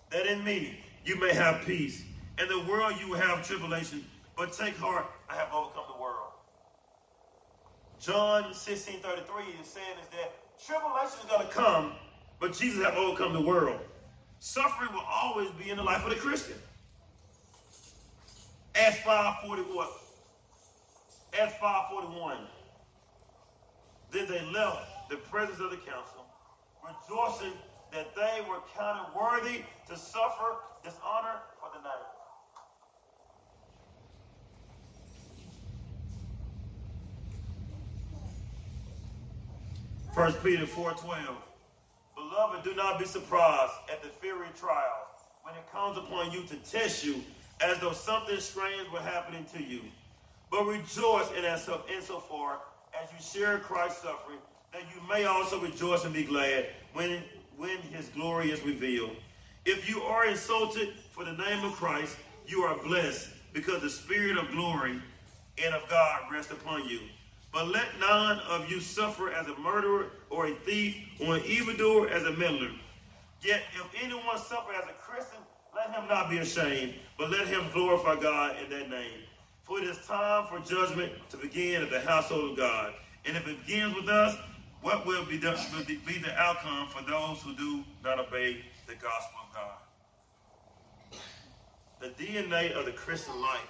that 0.09 0.25
in 0.25 0.41
me 0.43 0.79
you 1.03 1.19
may 1.19 1.33
have 1.33 1.65
peace. 1.65 2.03
In 2.41 2.47
the 2.47 2.59
world 2.69 2.93
you 2.99 3.09
will 3.09 3.17
have 3.17 3.45
tribulation, 3.45 4.05
but 4.37 4.53
take 4.53 4.77
heart, 4.77 5.05
I 5.29 5.35
have 5.35 5.49
overcome 5.53 5.83
the 5.93 6.01
world. 6.01 6.31
John 7.99 8.53
16, 8.53 8.99
33 9.01 9.43
is 9.59 9.67
saying 9.67 9.97
is 10.01 10.07
that 10.11 10.33
tribulation 10.65 11.19
is 11.19 11.25
going 11.29 11.47
to 11.47 11.53
come, 11.53 11.93
but 12.39 12.53
Jesus 12.53 12.83
have 12.83 12.95
overcome 12.95 13.33
the 13.33 13.41
world. 13.41 13.79
Suffering 14.39 14.91
will 14.93 15.05
always 15.09 15.49
be 15.51 15.69
in 15.69 15.77
the 15.77 15.83
life 15.83 16.03
of 16.03 16.09
the 16.09 16.15
Christian. 16.15 16.55
Acts 18.75 18.99
541. 18.99 19.87
Acts 21.39 21.53
541. 21.59 22.37
Then 24.11 24.27
they 24.27 24.41
left 24.51 25.09
the 25.09 25.17
presence 25.17 25.59
of 25.59 25.71
the 25.71 25.77
council, 25.77 26.25
rejoicing 26.83 27.53
that 27.91 28.15
they 28.15 28.41
were 28.47 28.59
counted 28.77 29.07
worthy 29.15 29.63
to 29.89 29.97
suffer 29.97 30.57
dishonor 30.83 31.41
for 31.59 31.69
the 31.73 31.81
name. 31.81 32.16
First 40.17 40.43
Peter 40.43 40.65
4.12 40.65 41.27
Beloved, 42.15 42.63
do 42.63 42.73
not 42.73 42.97
be 42.97 43.05
surprised 43.05 43.73
at 43.91 44.01
the 44.01 44.09
fiery 44.09 44.47
trials 44.59 45.09
when 45.43 45.53
it 45.53 45.71
comes 45.71 45.95
upon 45.95 46.31
you 46.31 46.41
to 46.47 46.55
test 46.71 47.05
you 47.05 47.23
as 47.61 47.77
though 47.77 47.91
something 47.91 48.39
strange 48.39 48.91
were 48.91 48.99
happening 48.99 49.45
to 49.53 49.61
you. 49.61 49.81
But 50.49 50.65
rejoice 50.65 51.27
in 51.37 51.43
so 51.59 51.83
insofar 51.95 52.57
as 52.99 53.07
you 53.11 53.39
share 53.39 53.59
Christ's 53.59 54.01
suffering, 54.01 54.39
that 54.73 54.81
you 54.95 55.07
may 55.07 55.25
also 55.25 55.61
rejoice 55.61 56.03
and 56.03 56.15
be 56.15 56.23
glad 56.23 56.65
when, 56.93 57.21
when 57.55 57.77
his 57.77 58.09
glory 58.09 58.49
is 58.49 58.63
revealed. 58.63 59.15
If 59.65 59.87
you 59.87 60.01
are 60.01 60.25
insulted 60.25 60.95
for 61.11 61.25
the 61.25 61.33
name 61.33 61.63
of 61.63 61.73
Christ, 61.73 62.17
you 62.47 62.63
are 62.63 62.75
blessed 62.75 63.29
because 63.53 63.83
the 63.83 63.89
spirit 63.91 64.39
of 64.39 64.49
glory 64.49 64.99
and 65.63 65.75
of 65.75 65.87
God 65.87 66.21
rests 66.31 66.51
upon 66.51 66.89
you. 66.89 67.01
But 67.57 67.69
let 67.69 67.87
none 67.99 68.37
of 68.51 68.69
you 68.69 68.79
suffer 68.79 69.31
as 69.31 69.47
a 69.47 69.57
murderer 69.57 70.11
or 70.29 70.45
a 70.45 70.53
thief 70.53 70.95
or 71.19 71.37
an 71.37 71.43
evildoer 71.43 72.07
as 72.07 72.21
a 72.21 72.31
meddler. 72.33 72.69
Yet 73.41 73.63
if 73.73 74.03
anyone 74.03 74.37
suffer 74.37 74.73
as 74.73 74.83
a 74.83 74.93
Christian, 75.01 75.39
let 75.75 75.89
him 75.89 76.07
not 76.07 76.29
be 76.29 76.37
ashamed, 76.37 76.93
but 77.17 77.31
let 77.31 77.47
him 77.47 77.65
glorify 77.73 78.21
God 78.21 78.57
in 78.63 78.69
that 78.69 78.91
name. 78.91 79.23
For 79.63 79.79
it 79.79 79.85
is 79.85 79.97
time 80.05 80.45
for 80.45 80.59
judgment 80.59 81.11
to 81.31 81.37
begin 81.37 81.81
at 81.81 81.89
the 81.89 81.99
household 81.99 82.51
of 82.51 82.57
God. 82.57 82.93
And 83.25 83.35
if 83.35 83.47
it 83.47 83.65
begins 83.65 83.95
with 83.95 84.07
us, 84.07 84.37
what 84.83 85.07
will 85.07 85.25
be 85.25 85.37
the, 85.37 85.59
will 85.75 85.83
be 85.83 86.19
the 86.19 86.39
outcome 86.39 86.89
for 86.89 87.01
those 87.09 87.41
who 87.41 87.55
do 87.55 87.83
not 88.03 88.19
obey 88.19 88.63
the 88.85 88.93
gospel 88.93 89.39
of 89.49 89.55
God? 89.55 91.19
The 92.01 92.23
DNA 92.23 92.73
of 92.73 92.85
the 92.85 92.91
Christian 92.91 93.41
life 93.41 93.67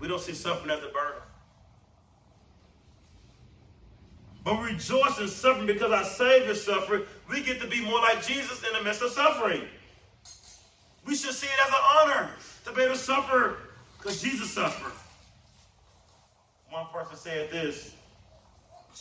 We 0.00 0.08
don't 0.08 0.20
see 0.20 0.32
suffering 0.32 0.70
as 0.70 0.82
a 0.82 0.88
burden. 0.88 1.22
But 4.42 4.58
we 4.58 4.72
rejoice 4.72 5.20
in 5.20 5.28
suffering 5.28 5.66
because 5.66 5.92
our 5.92 6.04
Savior 6.04 6.54
suffered. 6.54 7.06
We 7.30 7.42
get 7.42 7.60
to 7.60 7.66
be 7.66 7.84
more 7.84 8.00
like 8.00 8.26
Jesus 8.26 8.64
in 8.64 8.72
the 8.72 8.82
midst 8.82 9.02
of 9.02 9.10
suffering. 9.10 9.62
We 11.06 11.14
should 11.14 11.34
see 11.34 11.46
it 11.46 11.66
as 11.66 11.68
an 11.68 11.80
honor 11.98 12.30
to 12.64 12.72
be 12.72 12.82
able 12.82 12.94
to 12.94 12.98
suffer 12.98 13.58
because 13.98 14.22
Jesus 14.22 14.50
suffered. 14.50 14.92
One 16.70 16.86
person 16.92 17.16
said 17.16 17.50
this 17.50 17.94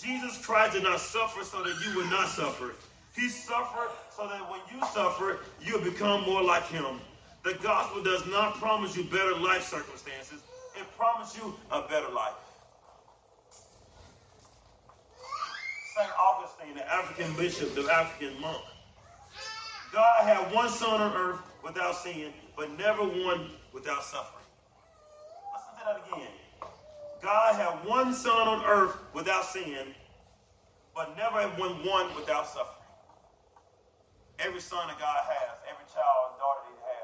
Jesus 0.02 0.46
Christ 0.46 0.74
did 0.74 0.84
not 0.84 1.00
suffer 1.00 1.44
so 1.44 1.64
that 1.64 1.76
you 1.86 1.96
would 1.96 2.10
not 2.10 2.28
suffer. 2.28 2.74
He 3.16 3.30
suffered 3.30 3.90
so 4.16 4.28
that 4.28 4.42
when 4.50 4.60
you 4.74 4.86
suffer, 4.88 5.40
you'll 5.62 5.82
become 5.82 6.24
more 6.26 6.44
like 6.44 6.68
him. 6.68 7.00
The 7.44 7.54
gospel 7.64 8.04
does 8.04 8.26
not 8.28 8.56
promise 8.56 8.96
you 8.98 9.06
better 9.06 9.36
life 9.36 9.64
circumstances 9.64 10.42
it 10.80 10.98
promised 10.98 11.38
you 11.38 11.54
a 11.72 11.82
better 11.82 12.10
life. 12.10 12.34
St. 15.96 16.10
Augustine, 16.18 16.76
the 16.76 16.94
African 16.94 17.36
bishop, 17.36 17.76
the 17.76 17.92
African 17.92 18.40
monk. 18.40 18.64
God 19.92 20.24
had 20.24 20.54
one 20.54 20.70
son 20.70 21.02
on 21.02 21.16
earth 21.16 21.42
without 21.64 21.96
sin, 21.96 22.32
but 22.56 22.78
never 22.78 23.04
one 23.04 23.50
without 23.74 24.04
suffering. 24.04 24.46
Listen 25.54 25.80
to 25.80 25.86
that 25.86 26.18
again. 26.18 26.32
God 27.22 27.56
had 27.56 27.86
one 27.86 28.14
son 28.14 28.48
on 28.48 28.66
earth 28.66 28.96
without 29.14 29.44
sin, 29.46 29.94
but 30.96 31.18
never 31.18 31.42
one, 31.60 31.86
one 31.86 32.16
without 32.16 32.48
suffering. 32.48 32.76
Every 34.40 34.62
son 34.62 34.88
that 34.88 35.00
God 35.00 35.20
has, 35.28 35.58
every 35.68 35.84
child 35.92 36.32
and 36.32 36.40
daughter 36.40 36.62
that 36.64 36.80
he 36.80 36.84
has, 36.86 37.00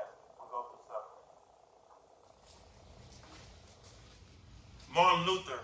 Martin 4.95 5.25
Luther, 5.27 5.59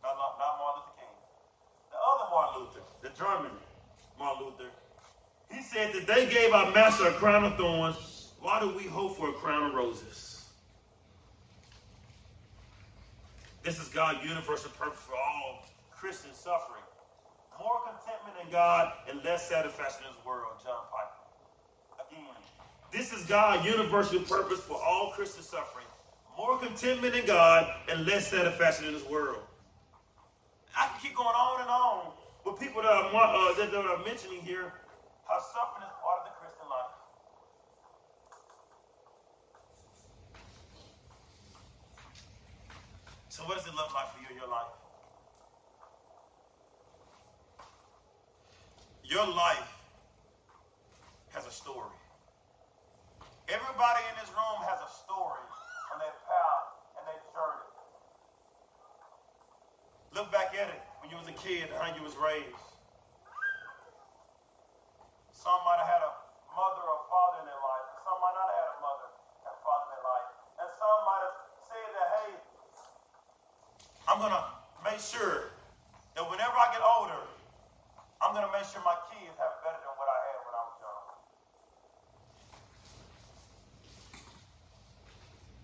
not, 0.00 0.14
not, 0.14 0.38
not 0.38 0.58
Martin 0.62 0.82
Luther 0.86 0.94
King, 0.94 1.16
the 1.90 1.98
other 1.98 2.30
Martin 2.30 2.62
Luther, 2.62 2.80
the 3.02 3.10
German 3.18 3.50
Martin 4.16 4.46
Luther, 4.46 4.70
he 5.50 5.60
said 5.60 5.92
that 5.92 6.06
they 6.06 6.32
gave 6.32 6.52
our 6.52 6.70
master 6.70 7.08
a 7.08 7.12
crown 7.14 7.44
of 7.44 7.56
thorns. 7.56 8.30
Why 8.40 8.60
do 8.60 8.68
we 8.76 8.84
hope 8.84 9.16
for 9.16 9.30
a 9.30 9.32
crown 9.32 9.70
of 9.70 9.74
roses? 9.74 10.44
This 13.64 13.80
is 13.80 13.88
God's 13.88 14.24
universal 14.24 14.70
purpose 14.70 15.00
for 15.00 15.16
all 15.16 15.66
Christian 15.90 16.32
suffering. 16.32 16.82
More 17.58 17.80
contentment 17.84 18.36
in 18.44 18.52
God 18.52 18.92
and 19.10 19.22
less 19.24 19.48
satisfaction 19.48 20.02
in 20.08 20.14
this 20.14 20.24
world, 20.24 20.52
John 20.64 20.82
Piper. 20.90 22.08
Again, 22.08 22.26
this 22.92 23.12
is 23.12 23.26
God's 23.26 23.66
universal 23.66 24.20
purpose 24.20 24.60
for 24.60 24.74
all 24.74 25.12
Christian 25.14 25.42
suffering 25.42 25.81
more 26.42 26.58
contentment 26.58 27.14
in 27.14 27.24
God 27.24 27.72
and 27.88 28.04
less 28.04 28.26
satisfaction 28.26 28.86
in 28.86 28.94
this 28.94 29.08
world. 29.08 29.38
I 30.76 30.88
can 30.88 31.00
keep 31.00 31.14
going 31.14 31.28
on 31.28 31.60
and 31.60 31.70
on 31.70 32.12
with 32.44 32.58
people 32.58 32.82
that 32.82 32.90
are, 32.90 33.04
uh, 33.06 33.54
that, 33.54 33.70
that 33.70 33.78
I'm 33.78 34.04
mentioning 34.04 34.40
here, 34.40 34.72
how 35.28 35.38
suffering 35.38 35.86
is 35.86 35.94
part 36.02 36.18
of 36.18 36.24
the 36.26 36.34
Christian 36.40 36.66
life. 36.68 36.94
So 43.28 43.44
what 43.44 43.58
does 43.58 43.66
it 43.68 43.74
look 43.76 43.94
like 43.94 44.12
for 44.12 44.18
you 44.20 44.26
in 44.28 44.36
your 44.36 44.50
life? 44.50 44.74
Your 49.04 49.28
life 49.28 49.78
has 51.34 51.46
a 51.46 51.52
story. 51.52 51.94
Everybody 53.46 54.02
in 54.10 54.16
this 54.18 54.30
room 54.34 54.58
has 54.66 54.80
a 54.82 54.90
story 55.04 55.51
their 56.02 56.18
path 56.26 56.66
and 56.98 57.06
their 57.06 57.22
journey. 57.30 57.70
Look 60.12 60.28
back 60.34 60.50
at 60.58 60.68
it 60.68 60.82
when 60.98 61.08
you 61.08 61.16
was 61.16 61.30
a 61.30 61.36
kid, 61.38 61.70
how 61.78 61.94
you 61.94 62.02
was 62.02 62.18
raised. 62.18 62.58
Some 65.30 65.62
might 65.64 65.78
have 65.78 65.88
had 65.88 66.02
a 66.02 66.12
mother 66.52 66.82
or 66.84 66.98
father 67.06 67.42
in 67.42 67.46
their 67.46 67.62
life, 67.62 67.86
and 67.94 67.98
some 68.02 68.18
might 68.18 68.34
not 68.34 68.46
have 68.50 68.58
had 68.58 68.70
a 68.76 68.78
mother 68.82 69.08
and 69.46 69.54
father 69.62 69.84
in 69.86 69.90
their 69.96 70.06
life. 70.06 70.30
And 70.62 70.68
some 70.74 70.98
might 71.06 71.22
have 71.26 71.36
said 71.66 71.88
that, 71.96 72.08
hey, 72.18 72.30
I'm 74.06 74.18
going 74.18 74.34
to 74.34 74.44
make 74.84 75.00
sure 75.00 75.54
that 76.18 76.24
whenever 76.28 76.54
I 76.54 76.68
get 76.74 76.82
older, 76.84 77.22
I'm 78.20 78.30
going 78.36 78.46
to 78.46 78.52
make 78.54 78.66
sure 78.70 78.82
my 78.86 78.94
kids 79.10 79.34
have 79.34 79.54
better 79.66 79.80
than 79.82 79.94
what 79.98 80.06
I 80.06 80.18
had 80.30 80.38
when 80.46 80.54
I 80.54 80.62
was 80.62 80.76
young. 80.78 81.06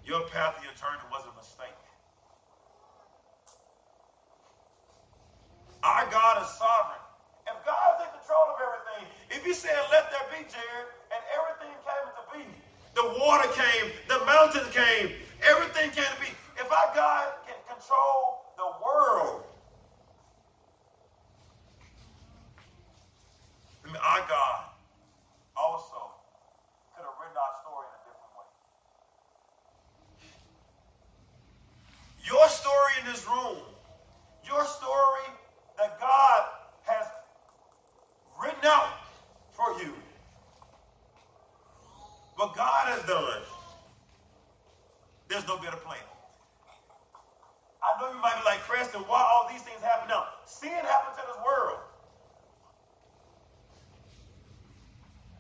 Your 0.09 0.25
path 0.33 0.57
of 0.57 0.65
your 0.65 0.73
journey 0.73 1.05
was 1.13 1.21
a 1.29 1.35
mistake. 1.37 1.77
Our 5.85 6.09
God 6.09 6.41
is 6.41 6.49
sovereign. 6.57 7.05
If 7.45 7.61
God 7.69 7.87
is 7.95 8.09
in 8.09 8.11
control 8.17 8.47
of 8.49 8.59
everything, 8.65 9.05
if 9.37 9.45
He 9.45 9.53
said, 9.53 9.77
let 9.93 10.09
there 10.09 10.25
be, 10.33 10.49
Jared, 10.49 10.89
and 11.13 11.21
everything 11.37 11.77
came 11.85 12.09
to 12.17 12.25
be, 12.33 12.43
the 12.97 13.07
water 13.21 13.49
came, 13.53 13.93
the 14.09 14.25
mountains 14.25 14.73
came, 14.73 15.13
everything 15.45 15.93
came 15.93 16.09
to 16.09 16.21
be. 16.25 16.33
If 16.57 16.73
our 16.73 16.91
God 16.97 17.29
can 17.45 17.61
control 17.69 18.49
the 18.57 18.69
world, 18.81 19.45
I 23.89 23.93
mean, 23.93 24.03
our 24.05 24.21
God 24.29 24.65
also 25.57 26.13
could 26.95 27.05
have 27.05 27.17
written 27.17 27.37
our 27.41 27.55
story 27.65 27.87
in 27.89 27.95
a 27.97 28.03
different 28.05 28.33
way. 28.37 28.49
Your 32.29 32.49
story 32.49 32.93
in 33.01 33.07
this 33.09 33.25
room, 33.27 33.65
your 34.45 34.65
story 34.67 35.27
that 35.79 35.99
God 35.99 36.45
has 36.85 37.07
written 38.43 38.61
out 38.65 38.93
for 39.53 39.81
you. 39.83 39.95
What 42.37 42.55
God 42.55 42.89
has 42.89 43.03
done, 43.07 43.43
there's 45.29 45.47
no 45.49 45.57
better 45.57 45.79
plan. 45.79 45.99
I 47.83 48.01
know 48.01 48.13
you 48.13 48.21
might 48.21 48.37
be 48.37 48.45
like, 48.45 48.61
Creston, 48.61 49.01
why 49.09 49.27
all 49.33 49.49
these 49.51 49.63
things 49.63 49.81
happen 49.81 50.09
now? 50.09 50.27
Sin 50.45 50.69
happened 50.69 51.17
to 51.17 51.25
this 51.27 51.41
world. 51.43 51.79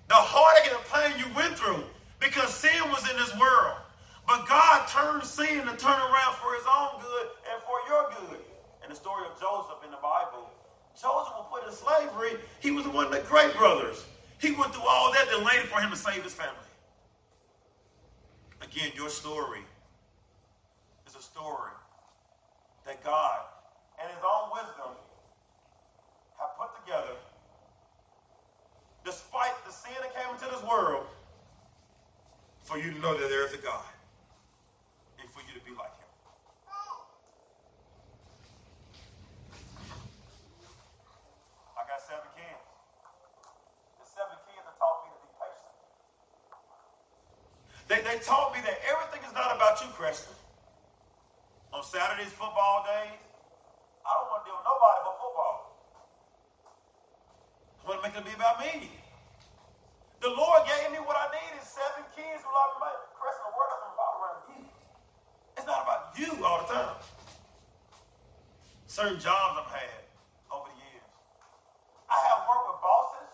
the 0.08 0.14
heartache 0.16 0.72
and 0.72 0.80
the 0.80 0.88
pain 0.88 1.12
you 1.20 1.28
went 1.36 1.54
through 1.56 1.84
because 2.18 2.48
sin 2.52 2.80
was 2.88 3.04
in 3.10 3.16
this 3.16 3.32
world. 3.36 3.76
But 4.26 4.48
God 4.48 4.88
turned 4.88 5.24
sin 5.24 5.60
and 5.68 5.78
turned 5.78 6.00
around 6.00 6.34
for 6.36 6.52
his 6.56 6.64
own 6.64 7.00
good 7.00 7.26
and 7.52 7.62
for 7.64 7.76
your 7.88 8.08
good. 8.16 8.40
In 8.84 8.90
the 8.90 8.96
story 8.96 9.24
of 9.28 9.38
Joseph 9.40 9.84
in 9.84 9.90
the 9.90 10.00
Bible, 10.00 10.48
Joseph 10.96 11.36
was 11.36 11.46
put 11.52 11.68
in 11.68 11.72
slavery. 11.72 12.40
He 12.60 12.70
was 12.70 12.88
one 12.88 13.06
of 13.06 13.12
the 13.12 13.20
great 13.28 13.54
brothers. 13.56 14.04
He 14.40 14.52
went 14.52 14.74
through 14.74 14.88
all 14.88 15.12
that 15.12 15.28
then 15.30 15.44
later 15.44 15.66
for 15.68 15.80
him 15.80 15.90
to 15.90 15.96
save 15.96 16.22
his 16.24 16.34
family. 16.34 16.56
Again, 18.62 18.92
your 18.96 19.08
story 19.08 19.60
is 21.06 21.16
a 21.16 21.22
story 21.22 21.72
that 22.86 23.04
God, 23.04 23.40
in 24.02 24.08
his 24.08 24.24
own 24.24 24.50
wisdom, 24.52 24.92
have 26.38 26.56
put 26.56 26.84
together 26.84 27.14
despite 29.08 29.56
the 29.64 29.72
sin 29.72 29.96
that 30.02 30.14
came 30.14 30.34
into 30.34 30.44
this 30.54 30.62
world, 30.68 31.06
for 32.78 32.86
you 32.86 32.94
to 32.94 33.00
know 33.00 33.10
that 33.18 33.28
there 33.28 33.44
is 33.44 33.52
a 33.54 33.58
God 33.58 33.82
and 35.18 35.26
for 35.34 35.42
you 35.50 35.52
to 35.58 35.64
be 35.66 35.74
like 35.74 35.90
him. 35.98 36.06
I 41.74 41.82
got 41.90 41.98
seven 42.06 42.30
kids. 42.38 42.70
The 43.98 44.06
seven 44.06 44.38
kids 44.46 44.62
have 44.62 44.78
taught 44.78 44.98
me 45.02 45.10
to 45.10 45.18
be 45.26 45.30
patient. 45.42 45.74
They, 47.90 47.98
they 48.06 48.22
taught 48.22 48.54
me 48.54 48.62
that 48.62 48.78
everything 48.86 49.26
is 49.26 49.34
not 49.34 49.58
about 49.58 49.82
you, 49.82 49.90
Creston. 49.98 50.38
On 51.74 51.82
Saturdays, 51.82 52.30
football 52.30 52.86
days, 52.86 53.26
I 54.06 54.10
don't 54.22 54.30
want 54.30 54.46
to 54.46 54.54
deal 54.54 54.54
with 54.54 54.70
nobody 54.70 54.98
but 55.02 55.14
football. 55.18 55.56
I 57.82 57.82
want 57.90 57.96
to 57.98 58.02
make 58.06 58.14
it 58.14 58.22
be 58.22 58.38
about 58.38 58.62
me. 58.62 59.02
The 60.18 60.30
Lord 60.30 60.66
gave 60.66 60.90
me 60.90 60.98
what 61.02 61.14
I 61.14 61.30
needed. 61.30 61.62
Seven 61.62 62.02
kids 62.10 62.42
will 62.42 62.58
I 62.58 62.66
be 62.74 62.90
Creston, 63.14 63.44
the 63.46 63.54
word 63.54 63.68
doesn't 63.70 63.90
revolve 63.94 64.16
around 64.18 64.42
you. 64.50 64.60
It's 65.58 65.66
not 65.66 65.80
about 65.86 66.02
you 66.18 66.30
all 66.42 66.58
the 66.66 66.70
time. 66.74 66.98
Certain 68.90 69.18
jobs 69.22 69.62
I've 69.62 69.70
had 69.70 70.02
over 70.50 70.66
the 70.70 70.78
years. 70.78 71.12
I 72.10 72.18
have 72.18 72.50
worked 72.50 72.66
with 72.66 72.80
bosses 72.82 73.30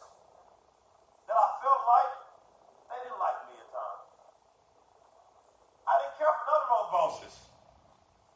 that 1.25 1.37
I 1.37 1.49
felt 1.65 1.83
like 1.89 2.13
they 2.93 2.99
didn't 3.01 3.21
like 3.21 3.39
me 3.49 3.55
at 3.61 3.69
times. 3.73 4.13
I 5.89 5.93
didn't 6.05 6.17
care 6.21 6.33
for 6.37 6.45
none 6.49 6.61
of 6.65 6.69
those 6.69 6.91
bosses. 6.93 7.35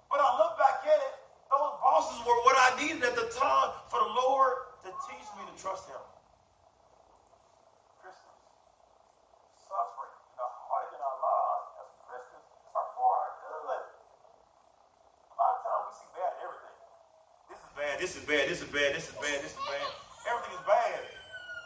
But 0.09 0.25
I 0.25 0.29
look 0.41 0.57
back 0.57 0.89
at 0.89 1.01
it, 1.05 1.15
those 1.53 1.75
bosses 1.85 2.17
were 2.25 2.39
what 2.49 2.57
I 2.57 2.69
needed 2.81 3.05
at 3.05 3.17
the 3.17 3.29
time 3.29 3.77
for 3.93 4.01
the 4.01 4.13
Lord 4.13 4.69
to 4.85 4.89
teach 5.05 5.29
me 5.37 5.45
to 5.49 5.55
trust 5.57 5.89
Him. 5.89 6.01
Christians, 8.01 8.49
suffering, 9.69 10.17
the 10.39 10.47
heartache 10.49 10.97
in 10.97 11.03
our 11.03 11.19
lives 11.21 11.65
as 11.83 11.89
Christians 12.09 12.47
are 12.73 12.89
for 12.97 13.11
our 13.11 13.33
good. 13.37 13.85
A 15.29 15.35
lot 15.37 15.51
of 15.57 15.61
times 15.61 15.83
we 15.85 15.93
see 15.93 16.11
bad 16.17 16.31
in 16.33 16.39
everything. 16.41 16.77
This 17.53 17.61
is 17.61 17.71
this 17.99 18.17
is 18.17 18.23
bad, 18.25 18.49
this 18.49 18.63
is 18.63 18.69
bad, 18.69 18.95
this 18.95 19.09
is 19.09 19.15
bad, 19.15 19.43
this 19.43 19.53
is 19.53 19.59
bad. 19.67 19.87
Everything 20.31 20.55
is 20.55 20.67
bad. 20.67 21.01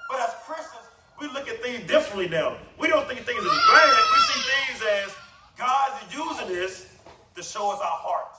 But 0.09 0.21
as 0.21 0.35
Christians, 0.45 0.87
we 1.21 1.29
look 1.29 1.49
at 1.49 1.63
things 1.63 1.87
differently 1.87 2.29
now. 2.29 2.57
We 2.79 2.89
don't 2.89 3.07
think 3.07 3.21
things 3.21 3.45
are 3.45 3.61
bad. 3.73 3.91
We 4.13 4.19
see 4.29 4.41
things 4.41 4.83
as 4.83 5.15
God 5.59 5.93
is 6.03 6.15
using 6.15 6.49
this 6.49 6.89
to 7.37 7.43
show 7.43 7.71
us 7.71 7.81
our 7.81 7.99
heart. 8.01 8.33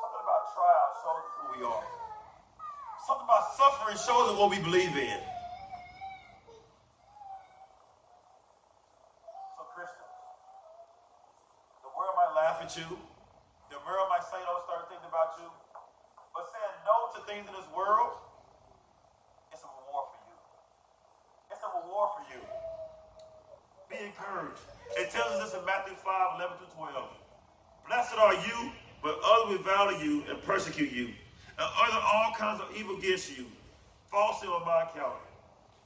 Something 0.00 0.22
about 0.22 0.42
trials 0.54 0.94
shows 1.02 1.22
us 1.26 1.34
who 1.36 1.46
we 1.58 1.60
are. 1.66 1.84
Something 3.06 3.26
about 3.26 3.44
suffering 3.54 3.98
shows 3.98 4.32
us 4.32 4.38
what 4.38 4.50
we 4.50 4.58
believe 4.62 4.94
in. 4.96 5.20
So, 9.54 9.62
Christians, 9.74 10.16
the 11.82 11.90
world 11.94 12.14
might 12.18 12.32
laugh 12.34 12.58
at 12.62 12.72
you. 12.74 12.86
The 13.70 13.78
world 13.82 14.08
might 14.10 14.24
say 14.26 14.38
those 14.42 14.62
certain 14.66 14.88
things 14.90 15.04
about 15.06 15.38
you. 15.42 15.48
But 16.34 16.44
saying 16.52 16.76
no 16.82 16.96
to 17.14 17.15
things 17.26 17.46
in 17.46 17.52
this 17.54 17.66
world, 17.74 18.14
it's 19.52 19.62
a 19.62 19.66
reward 19.66 20.06
for 20.14 20.18
you. 20.30 20.38
It's 21.50 21.62
a 21.62 21.70
reward 21.82 22.08
for 22.14 22.22
you. 22.30 22.40
Be 23.90 23.98
encouraged. 24.06 24.62
It 24.96 25.10
tells 25.10 25.34
us 25.34 25.50
this 25.50 25.58
in 25.58 25.64
Matthew 25.66 25.94
5, 25.98 26.38
11 26.38 26.56
through 26.58 26.86
12. 26.86 27.10
Blessed 27.86 28.18
are 28.18 28.34
you, 28.34 28.70
but 29.02 29.18
others 29.22 29.58
will 29.58 29.64
value 29.66 29.98
you 29.98 30.24
and 30.30 30.42
persecute 30.42 30.90
you, 30.90 31.06
and 31.58 31.66
utter 31.66 31.98
all 31.98 32.32
kinds 32.38 32.60
of 32.60 32.70
evil 32.76 32.96
against 32.98 33.30
you, 33.36 33.46
falsely 34.10 34.48
on 34.48 34.64
my 34.66 34.82
account. 34.90 35.18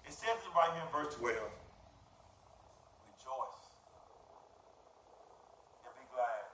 It 0.07 0.13
says 0.13 0.37
it 0.37 0.53
right 0.57 0.73
here 0.73 0.83
in 0.85 0.89
verse 0.93 1.15
12. 1.17 1.37
Rejoice 1.37 1.53
and 5.85 5.93
be 5.97 6.05
glad, 6.11 6.45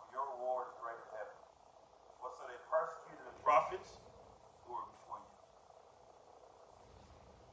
for 0.00 0.06
your 0.10 0.24
reward 0.36 0.66
is 0.72 0.76
great 0.80 0.96
in 0.98 1.08
heaven. 1.14 1.36
For 2.18 2.28
so 2.32 2.42
they 2.48 2.58
persecuted 2.66 3.24
the 3.28 3.36
prophets 3.44 4.00
who 4.64 4.72
were 4.72 4.88
before 4.88 5.20
you. 5.20 5.36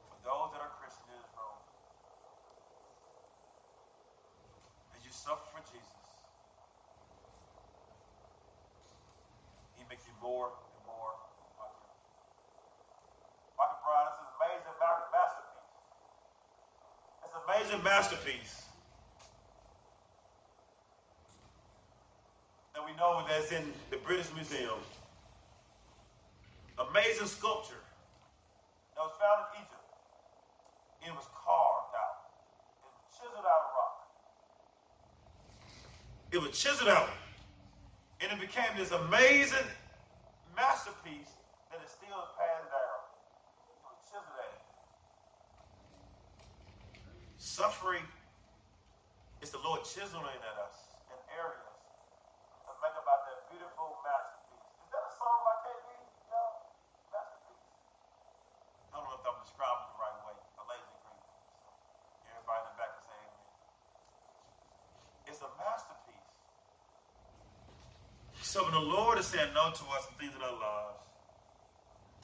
For 0.07 0.17
those 0.23 0.55
that 0.55 0.63
are 0.63 0.71
Christian 0.79 1.03
in 1.13 1.19
this 1.19 1.35
room, 1.35 1.59
as 4.97 5.03
you 5.03 5.11
suffer 5.13 5.43
for 5.51 5.61
Jesus, 5.69 6.07
He 9.77 9.83
makes 9.85 10.07
you 10.09 10.12
more 10.23 10.47
and 10.55 10.83
more 10.87 11.11
like 11.59 11.75
Him. 11.83 11.99
Michael 13.59 13.81
Brown, 13.83 14.07
this 14.07 14.15
is 14.15 14.23
an 14.23 14.35
amazing 14.39 14.75
masterpiece. 15.03 15.75
It's 17.23 17.35
an 17.35 17.43
amazing 17.43 17.83
masterpiece. 17.83 18.55
That 22.73 22.85
we 22.87 22.95
know 22.95 23.25
that's 23.27 23.51
in 23.51 23.73
the 23.91 23.97
British 23.97 24.33
Museum. 24.33 24.79
amazing 26.79 27.27
sculpture 27.27 27.83
that 28.95 29.01
was 29.03 29.13
found 29.19 29.45
in 29.53 29.61
Egypt. 29.61 29.87
It 31.05 31.13
was 31.13 31.27
carved 31.35 31.93
out. 31.99 32.17
It 32.79 32.87
was 32.87 33.19
chiseled 33.19 33.45
out 33.45 33.61
of 33.67 33.71
rock. 33.75 33.95
It 36.31 36.39
was 36.41 36.51
chiseled 36.59 36.89
out. 36.89 37.09
And 38.21 38.31
it 38.31 38.39
became 38.39 38.71
this 38.77 38.91
amazing 38.91 39.67
masterpiece 40.55 41.33
that 41.73 41.81
is 41.81 41.89
still 41.89 42.21
passed 42.37 42.69
down. 42.69 42.99
It 43.69 43.77
was 43.81 43.97
chiseled 44.09 44.37
out. 44.37 44.61
Suffering 47.37 48.05
is 49.41 49.49
the 49.51 49.59
Lord 49.59 49.83
chiseling 49.83 50.39
at 50.39 50.57
us 50.63 50.77
in 51.09 51.19
areas 51.35 51.79
to 52.65 52.71
make 52.79 52.95
about 52.95 53.21
that 53.27 53.39
beautiful 53.51 53.99
masterpiece. 54.05 54.69
Is 54.85 54.89
that 54.93 55.03
a 55.03 55.13
song 55.17 55.39
by 55.43 55.55
KB? 55.67 55.87
Y'all? 56.31 56.55
Masterpiece. 57.11 57.73
I 58.93 59.01
don't 59.01 59.09
know 59.09 59.17
if 59.19 59.25
I'm 59.25 59.39
describing 59.43 59.83
it 59.83 59.91
the 59.91 59.99
right 59.99 60.19
way. 60.29 60.37
A 60.37 60.63
lazy 60.69 60.97
green. 61.03 61.23
Everybody 62.31 62.61
in 62.63 62.67
the 62.71 62.77
back 62.79 62.91
can 62.95 63.03
say 63.09 63.19
amen. 63.19 63.43
It's 65.27 65.41
a 65.41 65.49
masterpiece. 65.57 66.33
So 68.39 68.69
is 69.23 69.31
saying 69.31 69.55
no 69.55 69.71
to 69.71 69.83
us 69.95 70.03
and 70.11 70.19
things 70.19 70.35
in 70.35 70.43
our 70.43 70.59
lives, 70.59 71.07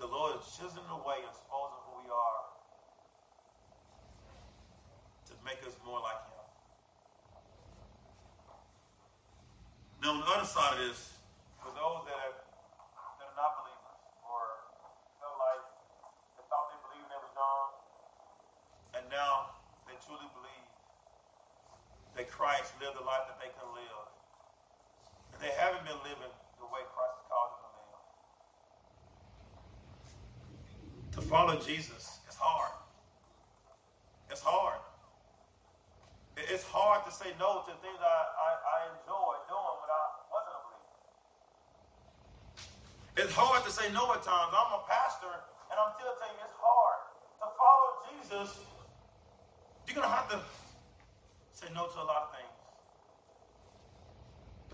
the 0.04 0.08
Lord 0.08 0.36
is 0.36 0.44
chiseling 0.52 0.92
away 0.92 1.24
and 1.24 1.32
exposing 1.32 1.80
who 1.88 2.04
we 2.04 2.12
are 2.12 2.44
to 5.32 5.34
make 5.48 5.64
us 5.64 5.80
more 5.88 6.04
like 6.04 6.20
Him. 6.28 6.44
Now, 10.04 10.12
on 10.12 10.20
the 10.20 10.28
other 10.28 10.44
side 10.44 10.76
of 10.76 10.84
this, 10.84 11.16
for 11.64 11.72
those 11.72 12.04
that, 12.04 12.20
have, 12.20 12.36
that 12.36 13.28
are 13.32 13.38
not 13.40 13.64
believers 13.64 14.04
or 14.28 14.44
feel 15.24 15.36
like 15.40 15.64
they 16.36 16.44
thought 16.52 16.68
they 16.68 16.80
believed 16.84 17.08
they 17.08 17.22
was 17.24 17.32
young, 17.32 17.68
and 19.00 19.04
now 19.08 19.56
they 19.88 19.96
truly 20.04 20.28
believe 20.36 20.72
that 22.20 22.28
Christ 22.28 22.76
lived 22.84 23.00
the 23.00 23.08
life 23.08 23.24
that 23.32 23.40
they 23.40 23.52
could 23.56 23.72
live, 23.72 24.08
and 25.32 25.40
they 25.40 25.56
haven't 25.56 25.88
been 25.88 26.04
living 26.04 26.36
the 26.60 26.68
way 26.68 26.84
Christ 26.92 27.16
has 27.20 27.26
called 27.32 27.52
them 27.56 27.64
to 27.64 27.70
live. 27.80 28.04
To 31.16 31.22
follow 31.26 31.56
Jesus 31.60 32.20
is 32.28 32.36
hard. 32.36 32.76
It's 34.30 34.44
hard. 34.44 34.80
It's 36.38 36.64
hard 36.64 37.04
to 37.04 37.12
say 37.12 37.36
no 37.40 37.64
to 37.68 37.74
things 37.84 38.00
I, 38.00 38.20
I, 38.40 38.50
I 38.56 38.78
enjoy 38.96 39.32
doing 39.52 39.76
when 39.84 39.92
I 39.92 40.04
wasn't 40.32 40.56
a 40.56 40.62
believer. 40.68 40.96
It's 43.20 43.36
hard 43.36 43.66
to 43.68 43.72
say 43.72 43.92
no 43.92 44.08
at 44.16 44.24
times. 44.24 44.56
I'm 44.56 44.72
a 44.80 44.84
pastor, 44.88 45.28
and 45.28 45.76
I'm 45.76 45.92
still 46.00 46.16
telling 46.16 46.40
you 46.40 46.46
it's 46.48 46.56
hard. 46.56 47.00
To 47.44 47.48
follow 47.60 47.90
Jesus, 48.08 48.64
you're 49.88 49.96
going 49.96 50.08
to 50.08 50.16
have 50.16 50.30
to 50.32 50.40
say 51.52 51.68
no 51.76 51.88
to 51.88 51.98
a 52.00 52.08
lot 52.08 52.32
of 52.32 52.36
things. 52.36 52.49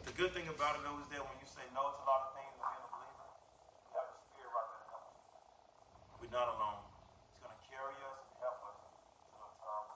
The 0.05 0.13
good 0.13 0.31
thing 0.37 0.47
about 0.47 0.77
it, 0.77 0.85
though, 0.85 1.01
is 1.01 1.09
that 1.11 1.19
when 1.25 1.37
you 1.41 1.49
say 1.49 1.65
no 1.73 1.89
to 1.89 1.97
a 1.97 2.05
lot 2.05 2.29
of 2.29 2.37
things 2.37 2.53
and 2.53 2.61
being 2.61 2.85
a 2.85 2.89
believer, 2.93 3.27
you 3.89 3.93
have 3.97 4.07
the 4.13 4.17
Spirit 4.21 4.51
right 4.53 4.69
there 4.69 4.85
to 4.85 4.89
help 4.93 5.05
us. 5.09 5.17
We're 6.21 6.29
not 6.29 6.47
alone. 6.55 6.85
It's 7.33 7.41
going 7.41 7.51
to 7.51 7.63
carry 7.65 7.97
us 8.05 8.17
and 8.21 8.33
help 8.37 8.59
us 8.69 8.77
to 8.85 9.33
the 9.33 9.51
time. 9.59 9.89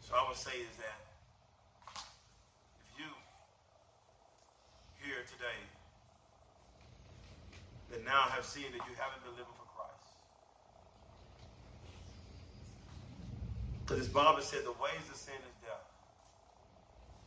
So 0.00 0.10
I 0.16 0.22
would 0.28 0.40
say 0.40 0.56
is 0.64 0.74
that 0.80 0.98
if 1.92 2.88
you 2.96 3.08
here 5.04 5.22
today 5.28 5.60
that 7.92 8.04
now 8.04 8.32
have 8.32 8.44
seen 8.44 8.72
that 8.72 8.82
you 8.88 8.94
haven't 8.96 9.22
been 9.22 9.36
living 9.36 9.54
for 9.54 9.68
Christ. 9.76 10.08
Because 13.86 14.08
Bob 14.08 14.36
has 14.40 14.48
said, 14.48 14.64
the 14.64 14.72
ways 14.80 15.04
of 15.12 15.16
sin 15.16 15.36
is 15.44 15.56
death. 15.60 15.84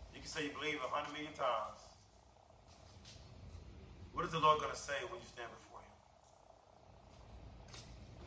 You 0.10 0.22
can 0.22 0.30
say 0.30 0.50
you 0.50 0.54
believe 0.58 0.82
a 0.82 0.90
hundred 0.90 1.14
million 1.14 1.34
times. 1.38 1.78
What 4.10 4.26
is 4.26 4.34
the 4.34 4.42
Lord 4.42 4.58
going 4.58 4.74
to 4.74 4.82
say 4.82 4.98
when 5.14 5.22
you 5.22 5.30
stand 5.30 5.54
before 5.54 5.78
Him? 5.86 5.94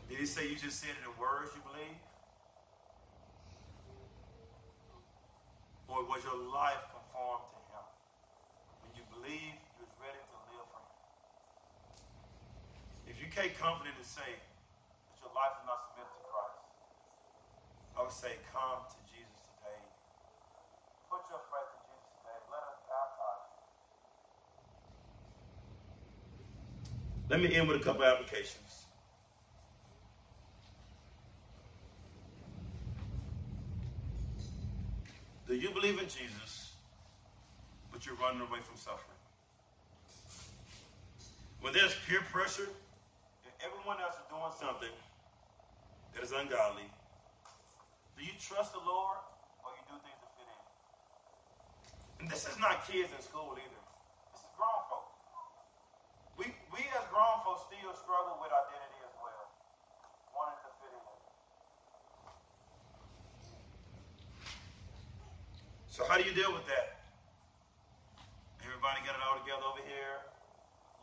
Did 0.07 0.23
He 0.23 0.27
say 0.31 0.47
you 0.47 0.55
just 0.55 0.79
said 0.79 0.95
it 0.95 1.03
in 1.03 1.11
words 1.19 1.51
you 1.59 1.63
believe? 1.67 1.99
Or 5.91 6.07
was 6.07 6.23
your 6.23 6.39
life 6.55 6.87
conformed 6.95 7.51
to 7.51 7.59
Him? 7.75 7.87
When 8.87 8.95
you 8.95 9.03
believe, 9.11 9.59
you 9.59 9.83
was 9.83 9.91
ready 9.99 10.23
to 10.23 10.37
live 10.55 10.71
for 10.71 10.79
Him. 10.79 10.95
If 13.11 13.19
you 13.19 13.27
can't 13.27 13.51
confidently 13.59 14.07
say 14.07 14.31
that 14.31 15.19
your 15.19 15.35
life 15.35 15.59
is 15.59 15.67
not 15.67 15.90
I 18.01 18.03
would 18.03 18.13
say 18.13 18.33
come 18.51 18.81
to 18.89 18.97
Jesus 19.13 19.45
today. 19.61 19.77
Put 21.11 21.21
your 21.29 21.45
faith 21.53 21.69
in 21.69 21.81
Jesus 21.85 22.17
today. 22.17 22.41
Let 22.49 22.65
us 22.65 22.81
baptize 22.89 23.45
you. 23.45 23.61
Let 27.29 27.39
me 27.45 27.55
end 27.55 27.69
with 27.69 27.77
a 27.77 27.85
couple 27.85 28.05
applications. 28.05 28.87
Do 35.47 35.55
you 35.55 35.71
believe 35.71 35.99
in 35.99 36.09
Jesus, 36.09 36.73
but 37.93 38.07
you're 38.07 38.15
running 38.15 38.41
away 38.41 38.61
from 38.65 38.77
suffering? 38.77 39.21
When 41.61 41.75
there's 41.75 41.95
peer 42.09 42.23
pressure, 42.33 42.71
and 43.45 43.53
everyone 43.61 44.01
else 44.01 44.15
is 44.15 44.25
doing 44.31 44.53
something 44.59 44.95
that 46.15 46.23
is 46.25 46.33
ungodly, 46.33 46.89
do 48.21 48.29
you 48.29 48.37
trust 48.37 48.77
the 48.77 48.85
Lord 48.85 49.17
or 49.65 49.73
you 49.73 49.83
do 49.89 49.97
things 50.05 50.21
to 50.21 50.29
fit 50.37 50.45
in? 50.45 50.61
And 52.21 52.27
this 52.29 52.45
is 52.45 52.61
not 52.61 52.85
kids 52.85 53.09
in 53.09 53.21
school 53.25 53.57
either. 53.57 53.81
This 54.37 54.45
is 54.45 54.53
grown 54.61 54.81
folks. 54.93 55.17
We 56.37 56.53
we 56.69 56.85
as 57.01 57.09
grown 57.09 57.41
folks 57.49 57.65
still 57.73 57.97
struggle 57.97 58.37
with 58.45 58.53
identity 58.53 59.01
as 59.09 59.17
well, 59.25 59.49
wanting 60.37 60.61
to 60.61 60.71
fit 60.85 60.93
in. 60.93 61.17
So 65.89 66.05
how 66.05 66.21
do 66.21 66.25
you 66.29 66.37
deal 66.37 66.53
with 66.53 66.69
that? 66.69 67.01
Everybody 68.61 69.01
got 69.09 69.17
it 69.17 69.25
all 69.25 69.41
together 69.41 69.65
over 69.65 69.81
here. 69.81 70.29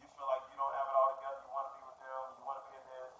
You 0.01 0.07
feel 0.13 0.29
like 0.29 0.45
you 0.53 0.57
don't 0.61 0.69
have 0.69 0.85
it 0.85 0.95
all 1.01 1.17
together. 1.17 1.41
You 1.41 1.49
want 1.49 1.65
to 1.65 1.73
be 1.81 1.81
with 1.81 1.97
them. 1.97 2.21
You 2.37 2.43
want 2.45 2.57
to 2.61 2.65
be 2.69 2.73
in 2.77 2.85
this. 2.93 3.17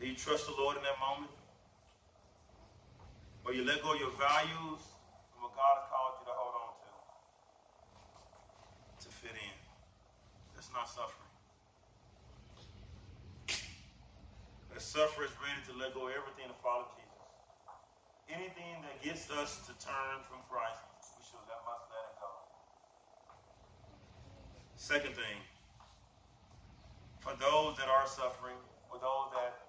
Do 0.00 0.08
you 0.08 0.16
trust 0.16 0.46
the 0.48 0.56
Lord 0.56 0.76
in 0.76 0.82
that 0.82 0.98
moment? 0.98 1.30
Or 3.44 3.52
you 3.52 3.64
let 3.64 3.82
go 3.82 3.92
of 3.92 4.00
your 4.00 4.10
values 4.16 4.80
and 4.80 5.38
what 5.44 5.52
God 5.52 5.76
has 5.76 5.84
called 5.92 6.16
you 6.20 6.24
to 6.24 6.32
hold 6.32 6.56
on 6.56 6.72
to 6.80 6.88
to 9.04 9.08
fit 9.20 9.36
in? 9.36 9.56
That's 10.56 10.72
not 10.72 10.88
suffering. 10.88 11.28
The 14.72 14.80
sufferer 14.80 15.28
is 15.28 15.36
ready 15.44 15.60
to 15.68 15.76
let 15.76 15.92
go 15.92 16.08
of 16.08 16.16
everything 16.16 16.48
to 16.48 16.56
follow 16.64 16.88
Jesus. 16.96 17.28
Anything 18.32 18.80
that 18.80 18.96
gets 19.04 19.28
us 19.28 19.60
to 19.68 19.76
turn 19.76 20.24
from 20.24 20.40
Christ, 20.48 20.80
we 21.12 21.20
should 21.20 21.44
let 21.44 21.60
must 21.68 21.84
let 21.92 22.00
it 22.08 22.16
go. 22.16 22.32
Second 24.80 25.12
thing, 25.12 25.36
for 27.20 27.36
those 27.36 27.76
that 27.76 27.92
are 27.92 28.08
suffering, 28.08 28.56
or 28.88 28.96
those 28.96 29.28
that 29.36 29.68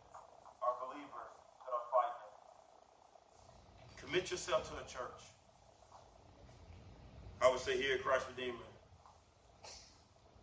are 0.64 0.76
believers 0.88 1.34
that 1.68 1.74
are 1.76 1.88
fighting 1.92 2.24
it, 2.24 2.36
commit 4.12 4.28
yourself 4.28 4.68
to 4.68 4.76
the 4.76 4.84
church. 4.92 5.24
I 7.40 7.48
would 7.48 7.64
say 7.64 7.80
here 7.80 7.96
at 7.96 8.04
Christ 8.04 8.28
Redeemer, 8.28 8.68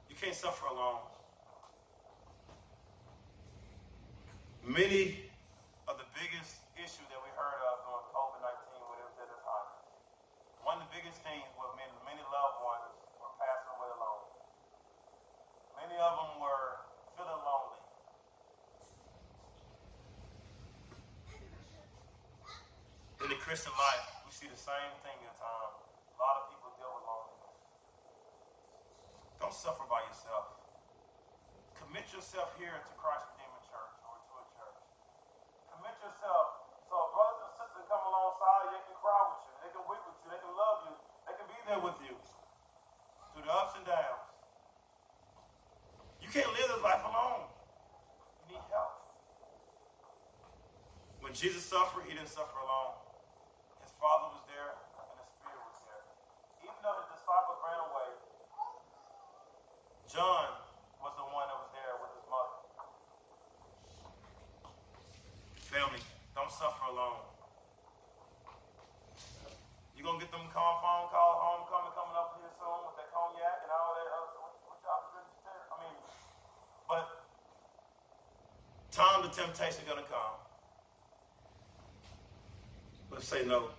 you 0.08 0.16
can't 0.16 0.32
suffer 0.32 0.72
alone. 0.72 1.04
Many 4.64 5.20
of 5.84 6.00
the 6.00 6.08
biggest 6.16 6.64
issues 6.80 7.04
that 7.12 7.20
we 7.20 7.28
heard 7.36 7.60
of 7.68 7.84
during 7.84 8.08
COVID 8.08 8.40
19 8.40 8.88
when 8.88 9.04
it 9.04 9.06
was 9.12 9.20
at 9.20 9.28
its 9.36 9.44
highest. 9.44 10.00
One 10.64 10.80
of 10.80 10.88
the 10.88 10.92
biggest 10.96 11.20
things 11.20 11.44
was 11.60 11.68
many, 11.76 11.92
many 12.08 12.24
loved 12.24 12.64
ones 12.64 12.96
were 13.20 13.36
passing 13.36 13.68
away 13.76 13.92
alone. 14.00 14.24
Many 15.76 15.96
of 16.00 16.12
them 16.16 16.40
were 16.40 16.77
in 23.28 23.36
the 23.36 23.44
Christian 23.44 23.76
life, 23.76 24.08
we 24.24 24.32
see 24.32 24.48
the 24.48 24.56
same 24.56 24.92
thing 25.04 25.12
in 25.20 25.28
time. 25.36 25.72
A 25.76 26.16
lot 26.16 26.40
of 26.40 26.44
people 26.48 26.72
deal 26.80 26.88
with 26.96 27.04
loneliness. 27.04 27.60
Don't 29.36 29.52
suffer 29.52 29.84
by 29.84 30.00
yourself. 30.08 30.56
Commit 31.76 32.08
yourself 32.08 32.56
here 32.56 32.72
to 32.72 32.92
Christ 32.96 33.28
Redeemer 33.36 33.60
Church 33.68 34.00
or 34.00 34.16
to 34.16 34.32
a 34.32 34.44
church. 34.48 34.82
Commit 35.76 35.92
yourself 36.00 36.72
so 36.88 36.96
brothers 37.12 37.44
and 37.44 37.52
sisters 37.52 37.84
come 37.84 38.00
alongside 38.00 38.60
you. 38.64 38.80
They 38.80 38.84
can 38.88 38.96
cry 38.96 39.20
with 39.28 39.44
you. 39.44 39.54
They 39.60 39.70
can 39.76 39.84
weep 39.84 40.02
with 40.08 40.18
you. 40.24 40.28
They 40.32 40.40
can 40.40 40.54
love 40.56 40.78
you. 40.88 40.94
They 41.28 41.34
can 41.36 41.46
be 41.52 41.58
there 41.68 41.82
with 41.84 41.98
you 42.00 42.14
through 43.36 43.44
the 43.44 43.52
ups 43.52 43.76
and 43.76 43.84
downs. 43.84 44.32
You 46.24 46.32
can't 46.32 46.48
live 46.48 46.68
this 46.72 46.80
life 46.80 47.04
alone. 47.04 47.44
You 48.48 48.56
need 48.56 48.64
help. 48.72 48.96
When 51.20 51.36
Jesus 51.36 51.60
suffered, 51.68 52.08
he 52.08 52.16
didn't 52.16 52.32
suffer 52.32 52.56
alone. 52.56 52.97
temptation 79.38 79.84
going 79.86 80.02
to 80.02 80.10
come. 80.10 80.34
But 83.08 83.22
say 83.22 83.46
no 83.46 83.70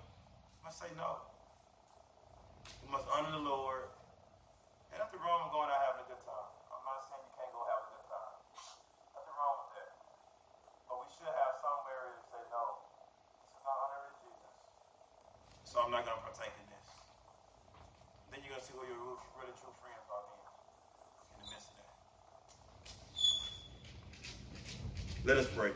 Let 25.25 25.37
us 25.37 25.47
pray. 25.55 25.71